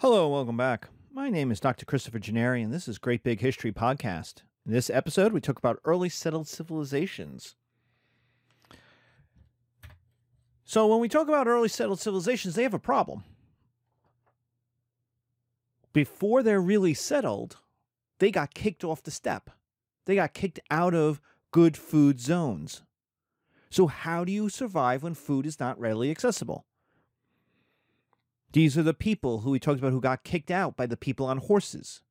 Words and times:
Hello, 0.00 0.28
welcome 0.28 0.56
back. 0.56 0.88
My 1.12 1.28
name 1.28 1.52
is 1.52 1.60
Dr. 1.60 1.84
Christopher 1.84 2.18
Gennari, 2.18 2.64
and 2.64 2.72
this 2.72 2.88
is 2.88 2.96
Great 2.96 3.22
Big 3.22 3.38
History 3.38 3.70
Podcast. 3.70 4.36
In 4.64 4.72
this 4.72 4.88
episode, 4.88 5.34
we 5.34 5.42
talk 5.42 5.58
about 5.58 5.78
early 5.84 6.08
settled 6.08 6.48
civilizations. 6.48 7.54
So, 10.64 10.86
when 10.86 11.00
we 11.00 11.08
talk 11.10 11.28
about 11.28 11.46
early 11.46 11.68
settled 11.68 12.00
civilizations, 12.00 12.54
they 12.54 12.62
have 12.62 12.72
a 12.72 12.78
problem. 12.78 13.24
Before 15.92 16.42
they're 16.42 16.62
really 16.62 16.94
settled, 16.94 17.58
they 18.20 18.30
got 18.30 18.54
kicked 18.54 18.82
off 18.82 19.02
the 19.02 19.10
steppe. 19.10 19.50
They 20.06 20.14
got 20.14 20.32
kicked 20.32 20.60
out 20.70 20.94
of 20.94 21.20
good 21.50 21.76
food 21.76 22.20
zones. 22.20 22.84
So, 23.68 23.86
how 23.86 24.24
do 24.24 24.32
you 24.32 24.48
survive 24.48 25.02
when 25.02 25.12
food 25.12 25.44
is 25.44 25.60
not 25.60 25.78
readily 25.78 26.10
accessible? 26.10 26.64
These 28.52 28.76
are 28.76 28.82
the 28.82 28.94
people 28.94 29.40
who 29.40 29.50
we 29.50 29.60
talked 29.60 29.78
about 29.78 29.92
who 29.92 30.00
got 30.00 30.24
kicked 30.24 30.50
out 30.50 30.76
by 30.76 30.86
the 30.86 30.96
people 30.96 31.26
on 31.26 31.38
horses. 31.38 32.02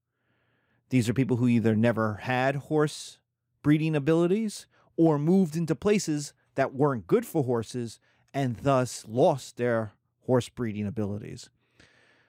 These 0.90 1.10
are 1.10 1.14
people 1.14 1.38
who 1.38 1.48
either 1.48 1.76
never 1.76 2.16
had 2.16 2.56
horse 2.56 3.20
breeding 3.62 3.96
abilities 3.96 4.66
or 4.96 5.20
moved 5.20 5.56
into 5.56 5.76
places 5.76 6.34
that 6.56 6.74
weren't 6.74 7.08
good 7.08 7.26
for 7.26 7.44
horses 7.44 8.00
and 8.34 8.58
thus 8.58 9.06
lost 9.08 9.58
their 9.58 9.94
horse 10.26 10.50
breeding 10.50 10.88
abilities. 10.88 11.50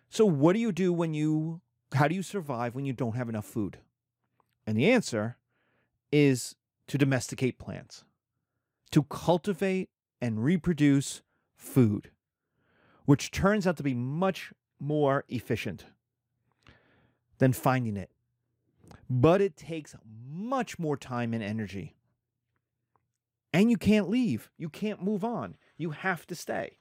So, 0.08 0.24
what 0.24 0.54
do 0.54 0.58
you 0.58 0.72
do 0.72 0.92
when 0.92 1.14
you, 1.14 1.60
how 1.92 2.08
do 2.08 2.14
you 2.14 2.22
survive 2.22 2.74
when 2.74 2.84
you 2.84 2.92
don't 2.92 3.16
have 3.16 3.28
enough 3.28 3.46
food? 3.46 3.78
And 4.66 4.76
the 4.76 4.90
answer 4.90 5.36
is 6.10 6.56
to 6.88 6.98
domesticate 6.98 7.58
plants, 7.58 8.04
to 8.90 9.04
cultivate 9.04 9.88
and 10.20 10.42
reproduce 10.42 11.22
food 11.56 12.10
which 13.10 13.32
turns 13.32 13.66
out 13.66 13.76
to 13.76 13.82
be 13.82 13.92
much 13.92 14.52
more 14.78 15.24
efficient 15.28 15.84
than 17.38 17.52
finding 17.52 17.96
it. 17.96 18.08
But 19.10 19.40
it 19.40 19.56
takes 19.56 19.96
much 20.30 20.78
more 20.78 20.96
time 20.96 21.34
and 21.34 21.42
energy. 21.42 21.96
And 23.52 23.68
you 23.68 23.76
can't 23.76 24.08
leave. 24.08 24.48
You 24.56 24.68
can't 24.68 25.02
move 25.02 25.24
on. 25.24 25.56
You 25.76 25.90
have 25.90 26.24
to 26.28 26.36
stay. 26.36 26.76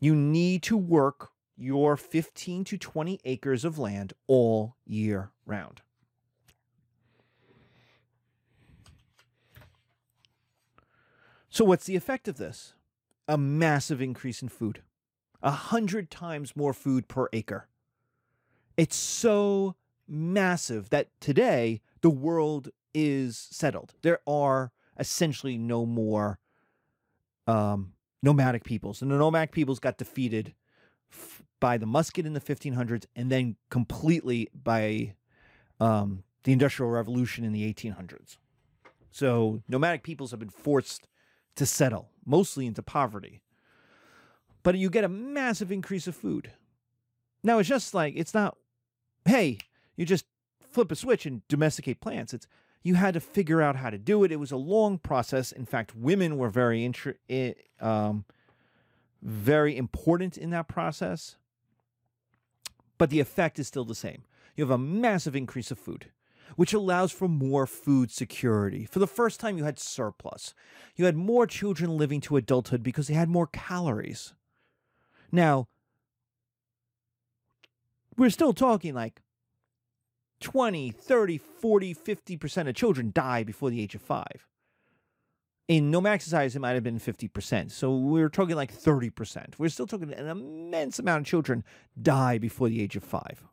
You 0.00 0.14
need 0.16 0.62
to 0.62 0.78
work 0.78 1.28
your 1.58 1.98
15 1.98 2.64
to 2.64 2.78
20 2.78 3.20
acres 3.26 3.66
of 3.66 3.78
land 3.78 4.14
all 4.26 4.76
year 4.86 5.30
round. 5.44 5.82
So, 11.50 11.66
what's 11.66 11.84
the 11.84 11.96
effect 11.96 12.28
of 12.28 12.38
this? 12.38 12.72
A 13.28 13.36
massive 13.36 14.00
increase 14.00 14.40
in 14.40 14.48
food 14.48 14.80
a 15.42 15.50
hundred 15.50 16.10
times 16.10 16.56
more 16.56 16.72
food 16.72 17.08
per 17.08 17.28
acre. 17.32 17.68
It's 18.76 18.96
so 18.96 19.76
massive 20.08 20.90
that 20.90 21.08
today 21.20 21.80
the 22.00 22.10
world 22.10 22.68
is 22.94 23.48
settled. 23.50 23.94
There 24.02 24.20
are 24.26 24.72
essentially 24.98 25.58
no 25.58 25.84
more 25.84 26.38
um, 27.46 27.94
nomadic 28.22 28.64
peoples, 28.64 29.02
and 29.02 29.10
the 29.10 29.16
nomadic 29.16 29.52
peoples 29.52 29.78
got 29.78 29.98
defeated 29.98 30.54
f- 31.10 31.42
by 31.60 31.76
the 31.76 31.86
musket 31.86 32.26
in 32.26 32.34
the 32.34 32.40
1500s, 32.40 33.06
and 33.16 33.30
then 33.30 33.56
completely 33.70 34.48
by 34.54 35.14
um, 35.80 36.22
the 36.44 36.52
Industrial 36.52 36.90
Revolution 36.90 37.44
in 37.44 37.52
the 37.52 37.72
1800s. 37.72 38.36
So 39.10 39.62
nomadic 39.68 40.02
peoples 40.02 40.30
have 40.30 40.40
been 40.40 40.50
forced 40.50 41.08
to 41.56 41.66
settle, 41.66 42.10
mostly 42.24 42.66
into 42.66 42.82
poverty 42.82 43.42
but 44.62 44.76
you 44.76 44.90
get 44.90 45.04
a 45.04 45.08
massive 45.08 45.72
increase 45.72 46.06
of 46.06 46.16
food. 46.16 46.52
Now 47.42 47.58
it's 47.58 47.68
just 47.68 47.94
like 47.94 48.14
it's 48.16 48.34
not, 48.34 48.56
hey, 49.24 49.58
you 49.96 50.06
just 50.06 50.24
flip 50.60 50.92
a 50.92 50.96
switch 50.96 51.26
and 51.26 51.46
domesticate 51.48 52.00
plants. 52.00 52.32
It's 52.32 52.46
you 52.82 52.94
had 52.94 53.14
to 53.14 53.20
figure 53.20 53.62
out 53.62 53.76
how 53.76 53.90
to 53.90 53.98
do 53.98 54.24
it. 54.24 54.32
It 54.32 54.40
was 54.40 54.50
a 54.50 54.56
long 54.56 54.98
process. 54.98 55.52
In 55.52 55.66
fact, 55.66 55.94
women 55.94 56.36
were 56.36 56.50
very 56.50 56.90
um, 57.80 58.24
very 59.22 59.76
important 59.76 60.36
in 60.36 60.50
that 60.50 60.68
process. 60.68 61.36
But 62.98 63.10
the 63.10 63.20
effect 63.20 63.58
is 63.58 63.68
still 63.68 63.84
the 63.84 63.94
same. 63.94 64.24
You 64.56 64.64
have 64.64 64.70
a 64.70 64.78
massive 64.78 65.34
increase 65.34 65.70
of 65.70 65.78
food, 65.78 66.10
which 66.56 66.72
allows 66.72 67.10
for 67.10 67.28
more 67.28 67.66
food 67.66 68.10
security. 68.10 68.84
For 68.84 68.98
the 68.98 69.06
first 69.06 69.40
time, 69.40 69.56
you 69.56 69.64
had 69.64 69.78
surplus. 69.78 70.54
You 70.96 71.06
had 71.06 71.16
more 71.16 71.46
children 71.46 71.96
living 71.96 72.20
to 72.22 72.36
adulthood 72.36 72.82
because 72.82 73.08
they 73.08 73.14
had 73.14 73.28
more 73.28 73.46
calories. 73.46 74.34
Now, 75.32 75.66
we're 78.16 78.30
still 78.30 78.52
talking 78.52 78.94
like 78.94 79.22
20, 80.40 80.90
30, 80.90 81.38
40, 81.38 81.94
50% 81.94 82.68
of 82.68 82.74
children 82.74 83.10
die 83.14 83.42
before 83.42 83.70
the 83.70 83.80
age 83.80 83.94
of 83.94 84.02
five. 84.02 84.46
In 85.68 85.90
nomadic 85.90 86.20
societies, 86.20 86.54
it 86.54 86.58
might 86.58 86.72
have 86.72 86.82
been 86.82 86.98
50%. 86.98 87.70
So 87.70 87.96
we're 87.96 88.28
talking 88.28 88.56
like 88.56 88.74
30%. 88.74 89.58
We're 89.58 89.70
still 89.70 89.86
talking 89.86 90.12
an 90.12 90.28
immense 90.28 90.98
amount 90.98 91.22
of 91.22 91.26
children 91.26 91.64
die 92.00 92.36
before 92.36 92.68
the 92.68 92.82
age 92.82 92.96
of 92.96 93.04
five. 93.04 93.44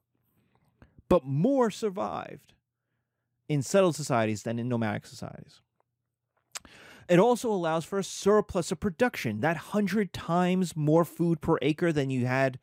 But 1.08 1.24
more 1.24 1.72
survived 1.72 2.54
in 3.48 3.62
settled 3.62 3.96
societies 3.96 4.44
than 4.44 4.60
in 4.60 4.68
nomadic 4.68 5.06
societies. 5.06 5.62
It 7.10 7.18
also 7.18 7.52
allows 7.52 7.86
for 7.86 7.98
a 7.98 8.04
surplus 8.04 8.72
of 8.72 8.80
production, 8.80 9.40
that 9.40 9.56
100 9.56 10.14
times 10.14 10.76
more 10.76 11.04
food 11.04 11.42
per 11.42 11.58
acre 11.60 11.92
than 11.92 12.12
you 12.12 12.28
had 12.28 12.60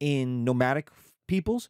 in 0.00 0.42
nomadic 0.42 0.88
peoples 1.28 1.68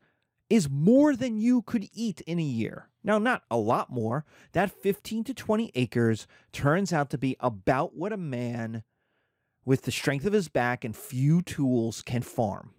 is 0.49 0.71
more 0.71 1.17
than 1.17 1.39
you 1.39 1.63
could 1.63 1.89
eat 1.93 2.21
in 2.23 2.39
a 2.39 2.43
year. 2.43 2.89
Now, 3.03 3.19
not 3.19 3.43
a 3.51 3.57
lot 3.57 3.91
more. 3.91 4.25
That 4.53 4.71
15 4.71 5.25
to 5.25 5.35
20 5.35 5.73
acres 5.75 6.29
turns 6.53 6.93
out 6.93 7.11
to 7.11 7.19
be 7.19 7.37
about 7.41 7.97
what 7.97 8.13
a 8.13 8.17
man 8.17 8.85
with 9.65 9.83
the 9.83 9.93
strength 9.93 10.25
of 10.25 10.33
his 10.33 10.49
back 10.49 10.85
and 10.85 10.97
few 10.97 11.43
tools 11.43 12.01
can 12.01 12.23
farm. 12.23 12.75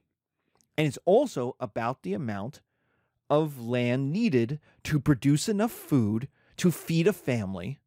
And 0.78 0.88
it's 0.88 1.00
also 1.04 1.58
about 1.60 2.04
the 2.04 2.14
amount 2.14 2.62
of 3.30 3.62
land 3.62 4.14
needed 4.14 4.60
to 4.86 5.00
produce 5.00 5.50
enough 5.50 5.72
food 5.72 6.30
to 6.58 6.72
feed 6.72 7.08
a 7.08 7.14
family 7.14 7.81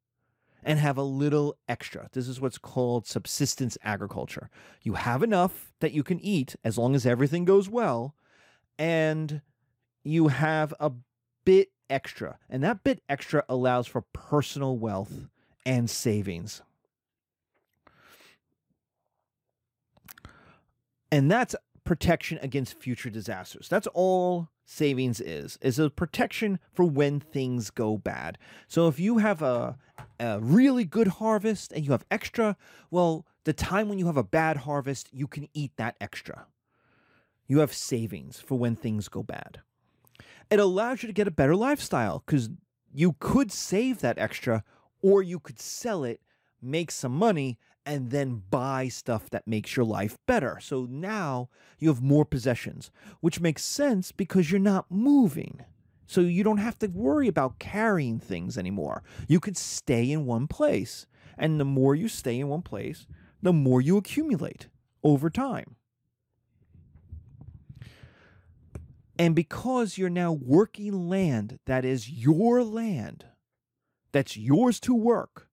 and 0.65 0.79
have 0.79 0.97
a 0.97 1.03
little 1.03 1.57
extra. 1.69 2.09
This 2.13 2.29
is 2.29 2.41
what's 2.41 2.59
called 2.59 3.07
subsistence 3.07 3.77
agriculture. 3.83 4.51
You 4.83 4.95
have 4.95 5.23
enough 5.23 5.73
that 5.81 5.93
you 5.93 6.03
can 6.03 6.21
eat 6.21 6.57
as 6.65 6.79
long 6.79 6.95
as 6.95 7.07
everything 7.07 7.45
goes 7.45 7.69
well, 7.69 8.15
and 8.79 9.43
you 10.03 10.29
have 10.29 10.75
a 10.81 10.93
bit 11.45 11.71
extra. 11.91 12.39
And 12.49 12.63
that 12.63 12.83
bit 12.85 13.03
extra 13.09 13.45
allows 13.49 13.87
for 13.87 14.03
personal 14.13 14.77
wealth 14.77 15.29
and 15.67 15.89
savings. 15.89 16.63
And 21.13 21.31
that's 21.31 21.55
protection 21.85 22.39
against 22.43 22.81
future 22.81 23.11
disasters. 23.11 23.69
That's 23.69 23.87
all 23.89 24.49
savings 24.65 25.21
is 25.21 25.59
is 25.61 25.79
a 25.79 25.91
protection 25.91 26.59
for 26.73 26.85
when 26.85 27.21
things 27.21 27.71
go 27.71 27.97
bad. 27.97 28.39
So 28.67 28.89
if 28.89 28.99
you 28.99 29.19
have 29.19 29.43
a, 29.43 29.77
a 30.19 30.41
really 30.41 30.85
good 30.85 31.09
harvest 31.09 31.73
and 31.73 31.85
you 31.85 31.93
have 31.93 32.05
extra, 32.11 32.57
well, 32.91 33.27
the 33.45 33.53
time 33.53 33.89
when 33.89 33.99
you 33.99 34.07
have 34.07 34.17
a 34.17 34.25
bad 34.25 34.59
harvest, 34.59 35.09
you 35.13 35.27
can 35.27 35.49
eat 35.53 35.73
that 35.77 35.97
extra. 36.01 36.47
You 37.47 37.59
have 37.59 37.75
savings 37.75 38.41
for 38.41 38.59
when 38.59 38.75
things 38.75 39.09
go 39.09 39.23
bad. 39.23 39.61
It 40.51 40.59
allows 40.59 41.03
you 41.03 41.09
to 41.09 41.13
get 41.13 41.29
a 41.29 41.33
better 41.33 41.57
lifestyle 41.57 42.23
because 42.25 42.49
you 42.93 43.17
could 43.19 43.53
save 43.53 44.01
that 44.01 44.19
extra 44.19 44.65
or 45.03 45.23
you 45.23 45.39
could 45.39 45.61
sell 45.61 46.05
it, 46.05 46.21
make 46.63 46.91
some 46.91 47.13
money, 47.13 47.59
and 47.87 48.11
then 48.11 48.43
buy 48.51 48.89
stuff 48.89 49.29
that 49.31 49.47
makes 49.47 49.77
your 49.77 49.85
life 49.85 50.17
better. 50.27 50.59
So 50.61 50.87
now 50.89 51.49
you 51.79 51.89
have 51.89 52.03
more 52.03 52.25
possessions, 52.25 52.91
which 53.21 53.41
makes 53.41 53.65
sense 53.65 54.13
because 54.13 54.51
you're 54.51 54.61
not 54.61 54.91
moving. 54.91 55.61
So 56.07 56.21
you 56.21 56.45
don't 56.45 56.59
have 56.59 56.79
to 56.81 56.87
worry 56.89 57.29
about 57.29 57.59
carrying 57.59 58.19
things 58.19 58.57
anymore. 58.57 59.03
You 59.29 59.41
can 59.41 59.55
stay 59.55 60.11
in 60.11 60.27
one 60.27 60.47
place. 60.47 61.07
And 61.37 61.59
the 61.59 61.65
more 61.65 61.95
you 61.95 62.09
stay 62.09 62.39
in 62.39 62.49
one 62.49 62.63
place, 62.63 63.07
the 63.43 63.53
more 63.53 63.81
you 63.81 63.97
accumulate 63.97 64.69
over 65.03 65.29
time. 65.29 65.77
And 69.19 69.35
because 69.35 69.97
you're 69.97 70.11
now 70.11 70.33
working 70.33 71.09
land 71.09 71.59
that 71.67 71.85
is 71.85 72.11
your 72.11 72.63
land, 72.65 73.27
that's 74.13 74.37
yours 74.37 74.81
to 74.81 74.95
work, 74.95 75.49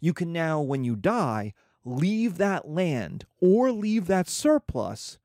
you 0.00 0.12
can 0.12 0.32
now, 0.32 0.60
when 0.60 0.84
you 0.84 0.94
die, 0.94 1.54
leave 1.88 2.38
that 2.38 2.68
land 2.68 3.24
or 3.40 3.72
leave 3.72 4.06
that 4.06 4.28
surplus 4.28 5.18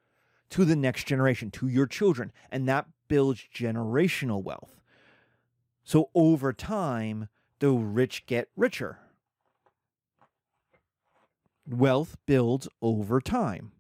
to 0.50 0.66
the 0.66 0.76
next 0.76 1.06
generation, 1.06 1.52
to 1.52 1.68
your 1.68 1.88
children. 1.88 2.32
And 2.52 2.68
that 2.68 2.88
builds 3.08 3.44
generational 3.54 4.44
wealth. 4.44 4.80
So 5.84 6.10
over 6.16 6.54
time, 6.54 7.28
the 7.60 7.72
rich 7.72 8.26
get 8.26 8.50
richer. 8.56 9.00
Wealth 11.68 12.18
builds 12.26 12.68
over 12.82 13.20
time. 13.20 13.72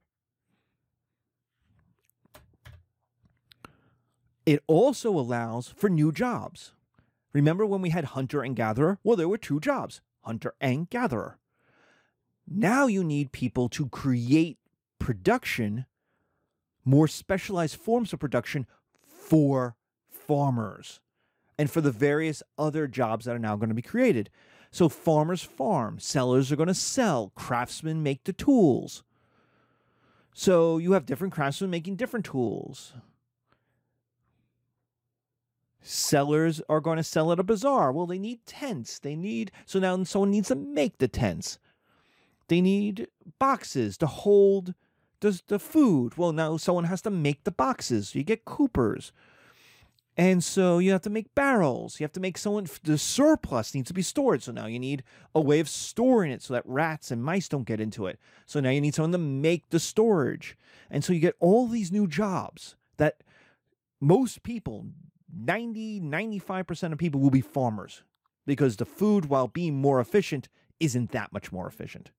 It 4.46 4.62
also 4.68 5.12
allows 5.12 5.74
for 5.78 5.90
new 5.90 6.12
jobs. 6.12 6.74
Remember 7.32 7.66
when 7.66 7.82
we 7.82 7.90
had 7.90 8.06
hunter 8.06 8.42
and 8.42 8.56
gatherer? 8.56 9.00
Well, 9.04 9.16
there 9.16 9.30
were 9.30 9.38
two 9.38 9.60
jobs 9.60 10.02
hunter 10.22 10.54
and 10.62 10.90
gatherer. 10.90 11.38
Now 12.48 12.88
you 12.88 13.04
need 13.04 13.31
people 13.31 13.69
to 13.69 13.88
create 13.90 14.57
production, 15.00 15.86
more 16.86 17.07
specialized 17.07 17.75
forms 17.78 18.13
of 18.13 18.19
production 18.19 18.68
for 19.06 19.75
farmers 20.10 21.00
and 21.57 21.69
for 21.69 21.81
the 21.81 21.92
various 21.92 22.44
other 22.57 22.88
jobs 22.88 23.25
that 23.25 23.36
are 23.36 23.40
now 23.40 23.56
going 23.56 23.69
to 23.69 23.75
be 23.75 23.81
created. 23.81 24.30
So 24.72 24.90
farmers 24.90 25.44
farm, 25.44 26.00
sellers 26.00 26.51
are 26.51 26.56
going 26.56 26.68
to 26.68 26.74
sell, 26.74 27.31
craftsmen 27.36 28.01
make 28.01 28.24
the 28.24 28.34
tools. 28.34 29.04
So 30.34 30.80
you 30.80 30.94
have 30.94 31.06
different 31.06 31.34
craftsmen 31.34 31.69
making 31.69 31.96
different 31.96 32.25
tools. 32.25 32.94
Sellers 35.81 36.62
are 36.69 36.80
going 36.80 36.98
to 36.98 37.04
sell 37.04 37.31
at 37.31 37.39
a 37.39 37.44
bazaar. 37.44 37.92
Well, 37.92 38.07
they 38.07 38.18
need 38.18 38.46
tents. 38.46 39.00
They 39.00 39.16
need 39.16 39.51
so 39.66 39.80
now 39.80 40.01
someone 40.06 40.31
needs 40.31 40.48
to 40.48 40.56
make 40.56 40.98
the 40.98 41.07
tents. 41.07 41.60
They 42.48 42.62
need 42.62 43.07
boxes 43.40 43.98
to 43.98 44.07
hold 44.07 44.74
the, 45.22 45.42
the 45.48 45.60
food. 45.60 46.18
Well, 46.18 46.34
now 46.34 46.57
someone 46.57 46.86
has 46.86 47.01
to 47.04 47.10
make 47.10 47.44
the 47.44 47.51
boxes. 47.51 48.13
You 48.13 48.24
get 48.24 48.45
coopers. 48.45 49.12
And 50.16 50.44
so 50.44 50.78
you 50.78 50.92
have 50.92 51.01
to 51.04 51.10
make 51.10 51.34
barrels. 51.34 52.00
You 52.00 52.04
have 52.04 52.12
to 52.13 52.19
make 52.19 52.38
someone, 52.38 52.68
the 52.84 53.00
surplus 53.00 53.74
needs 53.74 53.88
to 53.88 53.94
be 53.94 54.04
stored. 54.04 54.44
So 54.44 54.51
now 54.51 54.68
you 54.68 54.78
need 54.78 55.04
a 55.34 55.42
way 55.42 55.60
of 55.60 55.68
storing 55.68 56.31
it 56.31 56.44
so 56.44 56.54
that 56.54 56.63
rats 56.66 57.10
and 57.10 57.24
mice 57.24 57.48
don't 57.48 57.63
get 57.63 57.81
into 57.81 58.06
it. 58.06 58.19
So 58.46 58.60
now 58.60 58.69
you 58.69 58.81
need 58.81 58.94
someone 58.94 59.12
to 59.13 59.18
make 59.18 59.69
the 59.69 59.80
storage. 59.80 60.56
And 60.92 61.04
so 61.04 61.13
you 61.13 61.19
get 61.19 61.36
all 61.39 61.68
these 61.68 61.92
new 61.92 62.06
jobs 62.06 62.75
that 62.98 63.24
most 64.00 64.44
people, 64.44 64.86
90, 65.36 66.01
95% 66.01 66.92
of 66.92 67.00
people 67.00 67.19
will 67.19 67.31
be 67.31 67.42
farmers 67.42 68.04
because 68.46 68.75
the 68.75 68.86
food, 68.86 69.25
while 69.25 69.48
being 69.48 69.75
more 69.75 70.00
efficient, 70.00 70.48
isn't 70.80 71.12
that 71.12 71.34
much 71.34 71.51
more 71.51 71.66
efficient. 71.66 72.12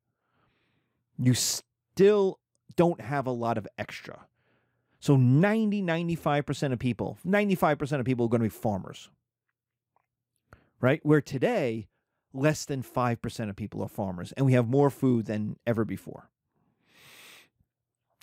You 1.19 1.35
still 1.35 2.39
don't 2.77 3.01
have 3.01 3.27
a 3.27 3.31
lot 3.31 3.59
of 3.59 3.69
extra. 3.79 4.27
So 5.01 5.17
90, 5.17 5.83
95% 5.83 6.73
of 6.73 6.79
people, 6.79 7.19
95% 7.27 8.01
of 8.01 8.07
people 8.07 8.27
are 8.27 8.29
going 8.29 8.41
to 8.41 8.45
be 8.45 8.49
farmers. 8.49 9.11
Right? 10.81 11.01
Where 11.05 11.21
today, 11.21 11.89
less 12.33 12.65
than 12.65 12.83
5% 12.83 13.51
of 13.51 13.57
people 13.57 13.83
are 13.83 13.89
farmers, 13.89 14.33
and 14.33 14.45
we 14.45 14.55
have 14.55 14.69
more 14.69 14.91
food 14.91 15.27
than 15.27 15.57
ever 15.67 15.85
before. 15.85 16.29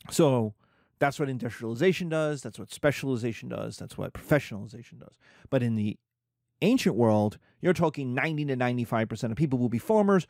So 0.10 0.54
that's 1.00 1.20
what 1.20 1.30
industrialization 1.30 2.10
does. 2.10 2.42
That's 2.42 2.60
what 2.60 2.72
specialization 2.72 3.50
does. 3.50 3.78
That's 3.78 3.98
what 3.98 4.14
professionalization 4.14 5.00
does. 5.00 5.18
But 5.50 5.64
in 5.64 5.76
the 5.76 5.98
ancient 6.62 6.96
world, 6.96 7.38
you're 7.60 7.74
talking 7.74 8.14
90 8.14 8.46
to 8.46 8.56
95% 8.56 9.32
of 9.32 9.36
people 9.36 9.58
will 9.60 9.70
be 9.70 9.80
farmers. 9.80 10.28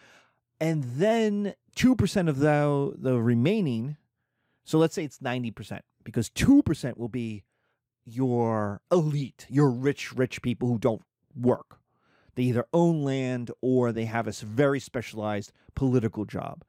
And 0.62 0.84
then 0.84 1.56
2% 1.76 2.30
of 2.30 2.38
the, 2.38 2.94
the 2.96 3.20
remaining, 3.20 3.98
so 4.64 4.78
let's 4.78 4.94
say 4.94 5.04
it's 5.04 5.18
90% 5.18 5.80
because 6.04 6.30
2% 6.30 6.98
will 6.98 7.10
be 7.10 7.44
your 8.06 8.82
elite, 8.92 9.48
your 9.50 9.72
rich, 9.72 10.14
rich 10.14 10.44
people 10.44 10.68
who 10.68 10.78
don't 10.78 11.02
work. 11.36 11.80
They 12.36 12.44
either 12.44 12.68
own 12.74 13.04
land 13.04 13.50
or 13.62 13.92
they 13.92 14.06
have 14.06 14.28
a 14.28 14.32
very 14.32 14.80
specialized 14.80 15.52
political 15.74 16.26
job. 16.26 16.64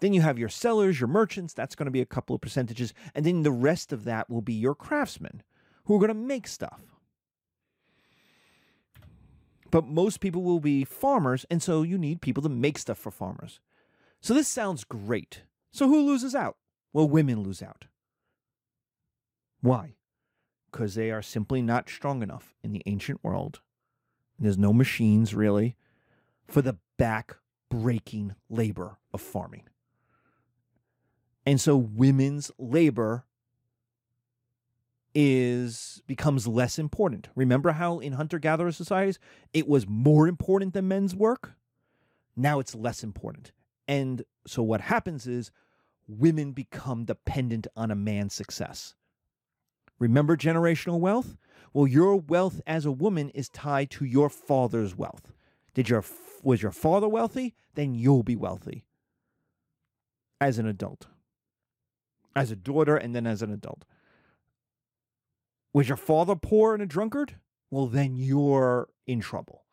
Then 0.00 0.12
you 0.12 0.20
have 0.22 0.38
your 0.38 0.48
sellers, 0.48 0.98
your 0.98 1.08
merchants, 1.08 1.54
that's 1.54 1.76
going 1.76 1.86
to 1.86 1.92
be 1.92 2.00
a 2.00 2.06
couple 2.06 2.34
of 2.34 2.42
percentages. 2.42 2.92
And 3.14 3.24
then 3.24 3.44
the 3.44 3.52
rest 3.52 3.92
of 3.92 4.02
that 4.04 4.28
will 4.28 4.42
be 4.42 4.52
your 4.52 4.74
craftsmen 4.74 5.42
who 5.84 5.94
are 5.94 6.00
going 6.00 6.08
to 6.08 6.14
make 6.14 6.48
stuff. 6.48 6.91
But 9.72 9.88
most 9.88 10.20
people 10.20 10.42
will 10.42 10.60
be 10.60 10.84
farmers, 10.84 11.44
and 11.50 11.60
so 11.60 11.82
you 11.82 11.98
need 11.98 12.20
people 12.20 12.42
to 12.44 12.48
make 12.48 12.78
stuff 12.78 12.98
for 12.98 13.10
farmers. 13.10 13.58
So 14.20 14.34
this 14.34 14.46
sounds 14.46 14.84
great. 14.84 15.42
So 15.72 15.88
who 15.88 16.02
loses 16.02 16.34
out? 16.34 16.56
Well, 16.92 17.08
women 17.08 17.42
lose 17.42 17.62
out. 17.62 17.86
Why? 19.62 19.94
Because 20.70 20.94
they 20.94 21.10
are 21.10 21.22
simply 21.22 21.62
not 21.62 21.88
strong 21.88 22.22
enough 22.22 22.54
in 22.62 22.72
the 22.72 22.82
ancient 22.84 23.24
world. 23.24 23.60
There's 24.38 24.58
no 24.58 24.74
machines 24.74 25.34
really 25.34 25.76
for 26.46 26.60
the 26.60 26.76
back 26.98 27.38
breaking 27.70 28.34
labor 28.50 28.98
of 29.14 29.22
farming. 29.22 29.64
And 31.46 31.58
so 31.58 31.76
women's 31.76 32.50
labor 32.58 33.24
is 35.14 36.02
becomes 36.06 36.46
less 36.46 36.78
important. 36.78 37.28
Remember 37.34 37.72
how 37.72 37.98
in 37.98 38.14
hunter 38.14 38.38
gatherer 38.38 38.72
societies 38.72 39.18
it 39.52 39.68
was 39.68 39.86
more 39.86 40.26
important 40.26 40.74
than 40.74 40.88
men's 40.88 41.14
work? 41.14 41.52
Now 42.36 42.60
it's 42.60 42.74
less 42.74 43.02
important. 43.02 43.52
And 43.86 44.24
so 44.46 44.62
what 44.62 44.80
happens 44.80 45.26
is 45.26 45.50
women 46.08 46.52
become 46.52 47.04
dependent 47.04 47.66
on 47.76 47.90
a 47.90 47.96
man's 47.96 48.34
success. 48.34 48.94
Remember 49.98 50.36
generational 50.36 50.98
wealth? 50.98 51.36
Well, 51.72 51.86
your 51.86 52.16
wealth 52.16 52.60
as 52.66 52.84
a 52.84 52.92
woman 52.92 53.30
is 53.30 53.48
tied 53.48 53.90
to 53.92 54.04
your 54.04 54.28
father's 54.28 54.96
wealth. 54.96 55.32
Did 55.74 55.88
your 55.88 56.04
was 56.42 56.62
your 56.62 56.72
father 56.72 57.08
wealthy? 57.08 57.54
Then 57.74 57.94
you'll 57.94 58.24
be 58.24 58.36
wealthy 58.36 58.84
as 60.40 60.58
an 60.58 60.66
adult. 60.66 61.06
As 62.34 62.50
a 62.50 62.56
daughter 62.56 62.96
and 62.96 63.14
then 63.14 63.26
as 63.26 63.42
an 63.42 63.52
adult. 63.52 63.84
Was 65.72 65.88
your 65.88 65.96
father 65.96 66.36
poor 66.36 66.74
and 66.74 66.82
a 66.82 66.86
drunkard? 66.86 67.36
Well, 67.70 67.86
then 67.86 68.16
you're 68.16 68.88
in 69.06 69.20
trouble. 69.20 69.64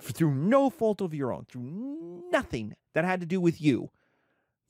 Through 0.00 0.34
no 0.34 0.70
fault 0.70 1.00
of 1.00 1.14
your 1.14 1.32
own, 1.32 1.44
through 1.46 2.24
nothing 2.30 2.74
that 2.94 3.04
had 3.04 3.20
to 3.20 3.26
do 3.26 3.40
with 3.40 3.60
you, 3.60 3.90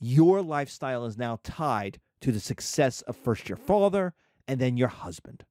your 0.00 0.42
lifestyle 0.42 1.04
is 1.04 1.16
now 1.16 1.38
tied 1.42 2.00
to 2.20 2.32
the 2.32 2.40
success 2.40 3.02
of 3.02 3.16
first 3.16 3.48
your 3.48 3.56
father 3.56 4.14
and 4.48 4.60
then 4.60 4.76
your 4.76 4.88
husband. 4.88 5.44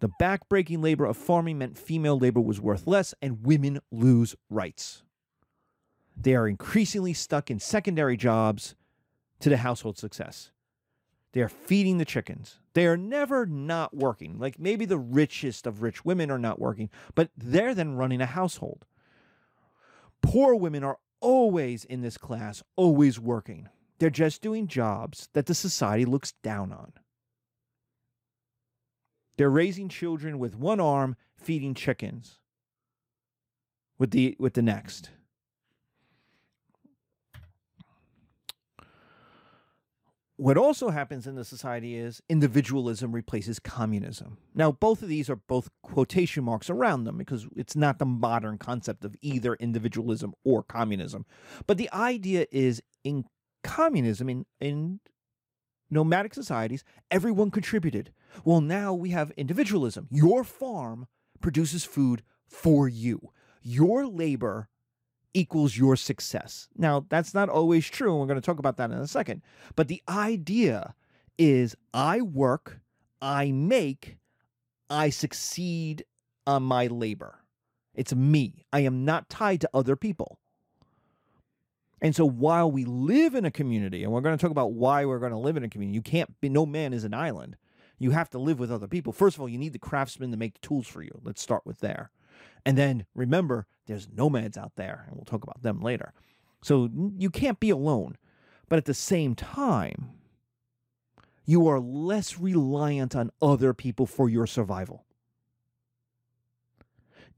The 0.00 0.10
backbreaking 0.20 0.82
labor 0.82 1.04
of 1.04 1.16
farming 1.16 1.58
meant 1.58 1.78
female 1.78 2.18
labor 2.18 2.40
was 2.40 2.60
worth 2.60 2.86
less 2.86 3.14
and 3.22 3.44
women 3.46 3.80
lose 3.90 4.34
rights. 4.50 5.04
They 6.16 6.34
are 6.34 6.48
increasingly 6.48 7.14
stuck 7.14 7.50
in 7.50 7.60
secondary 7.60 8.16
jobs 8.16 8.74
to 9.40 9.48
the 9.48 9.58
household 9.58 9.98
success. 9.98 10.50
They 11.32 11.40
are 11.40 11.48
feeding 11.48 11.98
the 11.98 12.04
chickens. 12.04 12.58
They 12.74 12.86
are 12.86 12.96
never 12.96 13.46
not 13.46 13.94
working. 13.94 14.38
Like 14.38 14.58
maybe 14.58 14.84
the 14.84 14.98
richest 14.98 15.66
of 15.66 15.82
rich 15.82 16.04
women 16.04 16.30
are 16.30 16.38
not 16.38 16.58
working, 16.58 16.90
but 17.14 17.30
they're 17.36 17.74
then 17.74 17.96
running 17.96 18.20
a 18.20 18.26
household. 18.26 18.86
Poor 20.22 20.54
women 20.54 20.84
are 20.84 20.98
always 21.20 21.84
in 21.84 22.00
this 22.00 22.16
class, 22.16 22.62
always 22.76 23.20
working. 23.20 23.68
They're 23.98 24.10
just 24.10 24.42
doing 24.42 24.66
jobs 24.66 25.28
that 25.32 25.46
the 25.46 25.54
society 25.54 26.04
looks 26.04 26.32
down 26.42 26.72
on. 26.72 26.92
They're 29.36 29.50
raising 29.50 29.88
children 29.88 30.38
with 30.38 30.56
one 30.56 30.80
arm, 30.80 31.16
feeding 31.36 31.74
chickens 31.74 32.38
with 33.98 34.10
the 34.10 34.36
with 34.38 34.54
the 34.54 34.62
next. 34.62 35.10
What 40.36 40.56
also 40.56 40.88
happens 40.88 41.26
in 41.26 41.34
the 41.34 41.44
society 41.44 41.94
is 41.96 42.22
individualism 42.28 43.12
replaces 43.12 43.58
communism. 43.58 44.38
Now, 44.54 44.72
both 44.72 45.02
of 45.02 45.08
these 45.08 45.28
are 45.28 45.36
both 45.36 45.68
quotation 45.82 46.42
marks 46.42 46.70
around 46.70 47.04
them 47.04 47.18
because 47.18 47.46
it's 47.54 47.76
not 47.76 47.98
the 47.98 48.06
modern 48.06 48.58
concept 48.58 49.04
of 49.04 49.14
either 49.20 49.54
individualism 49.54 50.32
or 50.44 50.62
communism. 50.62 51.26
But 51.66 51.76
the 51.76 51.92
idea 51.92 52.46
is 52.50 52.82
in 53.04 53.24
communism, 53.62 54.28
in, 54.28 54.46
in 54.60 55.00
nomadic 55.90 56.32
societies, 56.34 56.82
everyone 57.10 57.50
contributed. 57.50 58.12
Well, 58.44 58.62
now 58.62 58.94
we 58.94 59.10
have 59.10 59.32
individualism. 59.32 60.08
Your 60.10 60.44
farm 60.44 61.06
produces 61.40 61.84
food 61.84 62.22
for 62.48 62.88
you. 62.88 63.30
Your 63.62 64.06
labor 64.06 64.68
equals 65.34 65.76
your 65.76 65.96
success. 65.96 66.68
Now, 66.76 67.06
that's 67.08 67.34
not 67.34 67.48
always 67.48 67.88
true, 67.88 68.10
and 68.10 68.20
we're 68.20 68.26
going 68.26 68.40
to 68.40 68.44
talk 68.44 68.58
about 68.58 68.76
that 68.76 68.90
in 68.90 68.98
a 68.98 69.06
second. 69.06 69.42
But 69.76 69.88
the 69.88 70.02
idea 70.08 70.94
is 71.38 71.76
I 71.94 72.20
work, 72.20 72.80
I 73.20 73.52
make, 73.52 74.18
I 74.90 75.10
succeed 75.10 76.04
on 76.46 76.62
my 76.62 76.86
labor. 76.86 77.38
It's 77.94 78.14
me. 78.14 78.64
I 78.72 78.80
am 78.80 79.04
not 79.04 79.28
tied 79.28 79.60
to 79.62 79.70
other 79.74 79.96
people. 79.96 80.38
And 82.00 82.16
so 82.16 82.24
while 82.24 82.70
we 82.70 82.84
live 82.84 83.34
in 83.34 83.44
a 83.44 83.50
community, 83.50 84.02
and 84.02 84.12
we're 84.12 84.22
going 84.22 84.36
to 84.36 84.42
talk 84.42 84.50
about 84.50 84.72
why 84.72 85.04
we're 85.04 85.20
going 85.20 85.32
to 85.32 85.38
live 85.38 85.56
in 85.56 85.62
a 85.62 85.68
community, 85.68 85.94
you 85.94 86.02
can't 86.02 86.40
be, 86.40 86.48
no 86.48 86.66
man 86.66 86.92
is 86.92 87.04
an 87.04 87.14
island. 87.14 87.56
You 87.98 88.10
have 88.10 88.28
to 88.30 88.38
live 88.38 88.58
with 88.58 88.72
other 88.72 88.88
people. 88.88 89.12
First 89.12 89.36
of 89.36 89.40
all, 89.40 89.48
you 89.48 89.58
need 89.58 89.72
the 89.72 89.78
craftsmen 89.78 90.32
to 90.32 90.36
make 90.36 90.54
the 90.54 90.66
tools 90.66 90.88
for 90.88 91.02
you. 91.02 91.20
Let's 91.22 91.40
start 91.40 91.64
with 91.64 91.78
there. 91.78 92.10
And 92.64 92.78
then 92.78 93.06
remember, 93.14 93.66
there's 93.86 94.08
nomads 94.14 94.56
out 94.56 94.72
there, 94.76 95.04
and 95.06 95.16
we'll 95.16 95.24
talk 95.24 95.42
about 95.42 95.62
them 95.62 95.80
later. 95.80 96.12
So 96.62 96.88
you 97.16 97.30
can't 97.30 97.60
be 97.60 97.70
alone. 97.70 98.16
But 98.68 98.76
at 98.78 98.84
the 98.84 98.94
same 98.94 99.34
time, 99.34 100.12
you 101.44 101.66
are 101.66 101.80
less 101.80 102.38
reliant 102.38 103.14
on 103.16 103.30
other 103.42 103.74
people 103.74 104.06
for 104.06 104.28
your 104.28 104.46
survival. 104.46 105.04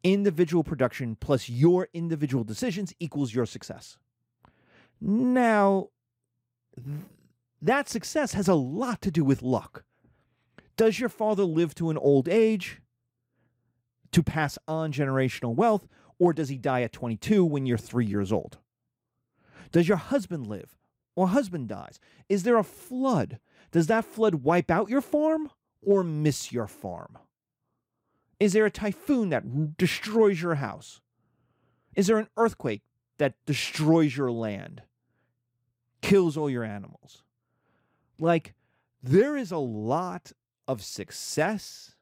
Individual 0.02 0.62
production 0.62 1.16
plus 1.16 1.48
your 1.48 1.88
individual 1.94 2.44
decisions 2.44 2.92
equals 3.00 3.34
your 3.34 3.46
success. 3.46 3.96
Now, 5.00 5.88
that 7.62 7.88
success 7.88 8.34
has 8.34 8.46
a 8.46 8.54
lot 8.54 9.00
to 9.02 9.10
do 9.10 9.24
with 9.24 9.42
luck. 9.42 9.84
Does 10.76 11.00
your 11.00 11.08
father 11.08 11.44
live 11.44 11.74
to 11.76 11.90
an 11.90 11.96
old 11.96 12.28
age 12.28 12.80
to 14.14 14.22
pass 14.22 14.56
on 14.68 14.92
generational 14.92 15.56
wealth, 15.56 15.88
or 16.20 16.32
does 16.32 16.48
he 16.48 16.56
die 16.56 16.82
at 16.82 16.92
22 16.92 17.44
when 17.44 17.66
you're 17.66 17.76
three 17.76 18.06
years 18.06 18.30
old? 18.30 18.58
Does 19.72 19.88
your 19.88 19.96
husband 19.96 20.46
live 20.46 20.78
or 21.16 21.28
husband 21.28 21.66
dies? 21.66 21.98
Is 22.28 22.44
there 22.44 22.56
a 22.56 22.62
flood? 22.62 23.40
Does 23.72 23.88
that 23.88 24.04
flood 24.04 24.36
wipe 24.36 24.70
out 24.70 24.88
your 24.88 25.00
farm 25.00 25.50
or 25.82 26.04
miss 26.04 26.52
your 26.52 26.68
farm? 26.68 27.18
Is 28.38 28.52
there 28.52 28.64
a 28.64 28.70
typhoon 28.70 29.30
that 29.30 29.76
destroys 29.76 30.40
your 30.40 30.54
house? 30.54 31.00
Is 31.96 32.06
there 32.06 32.18
an 32.18 32.28
earthquake 32.36 32.82
that 33.18 33.34
destroys 33.46 34.16
your 34.16 34.30
land, 34.30 34.82
kills 36.02 36.36
all 36.36 36.48
your 36.48 36.62
animals? 36.62 37.24
Like, 38.20 38.54
there 39.02 39.36
is 39.36 39.50
a 39.50 39.58
lot 39.58 40.30
of 40.68 40.84
success 40.84 41.93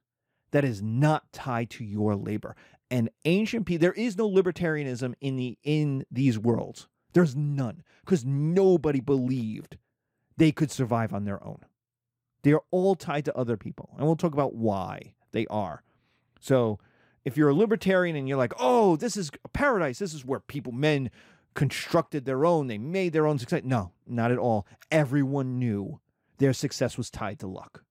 that 0.52 0.64
is 0.64 0.80
not 0.80 1.32
tied 1.32 1.70
to 1.70 1.84
your 1.84 2.14
labor. 2.14 2.54
And 2.90 3.10
ancient 3.24 3.66
people, 3.66 3.80
there 3.80 3.92
is 3.92 4.16
no 4.16 4.30
libertarianism 4.30 5.14
in 5.20 5.36
the 5.36 5.58
in 5.64 6.04
these 6.10 6.38
worlds. 6.38 6.88
There's 7.14 7.34
none 7.34 7.82
because 8.04 8.24
nobody 8.24 9.00
believed 9.00 9.76
they 10.36 10.52
could 10.52 10.70
survive 10.70 11.12
on 11.12 11.24
their 11.24 11.42
own. 11.42 11.58
They 12.42 12.52
are 12.52 12.62
all 12.70 12.94
tied 12.94 13.24
to 13.26 13.36
other 13.36 13.56
people, 13.56 13.94
and 13.96 14.06
we'll 14.06 14.16
talk 14.16 14.32
about 14.32 14.54
why 14.54 15.14
they 15.32 15.46
are. 15.46 15.82
So, 16.40 16.78
if 17.24 17.36
you're 17.36 17.50
a 17.50 17.54
libertarian 17.54 18.16
and 18.16 18.28
you're 18.28 18.38
like, 18.38 18.54
"Oh, 18.58 18.96
this 18.96 19.16
is 19.16 19.30
a 19.44 19.48
paradise. 19.48 19.98
This 19.98 20.12
is 20.12 20.24
where 20.24 20.40
people, 20.40 20.72
men, 20.72 21.10
constructed 21.54 22.24
their 22.24 22.44
own. 22.44 22.66
They 22.66 22.78
made 22.78 23.12
their 23.12 23.26
own 23.26 23.38
success." 23.38 23.62
No, 23.64 23.92
not 24.06 24.32
at 24.32 24.38
all. 24.38 24.66
Everyone 24.90 25.58
knew 25.58 26.00
their 26.38 26.52
success 26.52 26.98
was 26.98 27.10
tied 27.10 27.38
to 27.38 27.46
luck. 27.46 27.84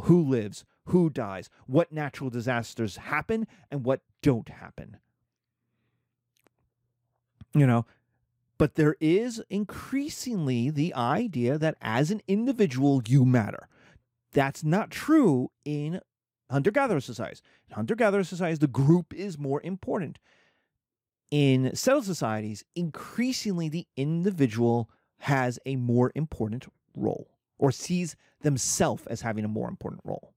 Who 0.00 0.20
lives? 0.22 0.64
Who 0.90 1.08
dies? 1.08 1.48
What 1.66 1.92
natural 1.92 2.30
disasters 2.30 2.96
happen 2.96 3.46
and 3.70 3.84
what 3.84 4.00
don't 4.22 4.48
happen? 4.48 4.96
You 7.54 7.64
know, 7.64 7.86
but 8.58 8.74
there 8.74 8.96
is 8.98 9.40
increasingly 9.48 10.68
the 10.68 10.92
idea 10.94 11.58
that 11.58 11.76
as 11.80 12.10
an 12.10 12.22
individual, 12.26 13.02
you 13.06 13.24
matter. 13.24 13.68
That's 14.32 14.64
not 14.64 14.90
true 14.90 15.52
in 15.64 16.00
hunter 16.50 16.72
gatherer 16.72 17.00
societies. 17.00 17.42
In 17.68 17.76
hunter 17.76 17.94
gatherer 17.94 18.24
societies, 18.24 18.58
the 18.58 18.66
group 18.66 19.14
is 19.14 19.38
more 19.38 19.62
important. 19.62 20.18
In 21.30 21.70
settled 21.76 22.04
societies, 22.04 22.64
increasingly 22.74 23.68
the 23.68 23.86
individual 23.96 24.90
has 25.18 25.60
a 25.64 25.76
more 25.76 26.10
important 26.16 26.66
role 26.96 27.28
or 27.58 27.70
sees 27.70 28.16
themselves 28.40 29.06
as 29.06 29.20
having 29.20 29.44
a 29.44 29.48
more 29.48 29.68
important 29.68 30.00
role. 30.04 30.34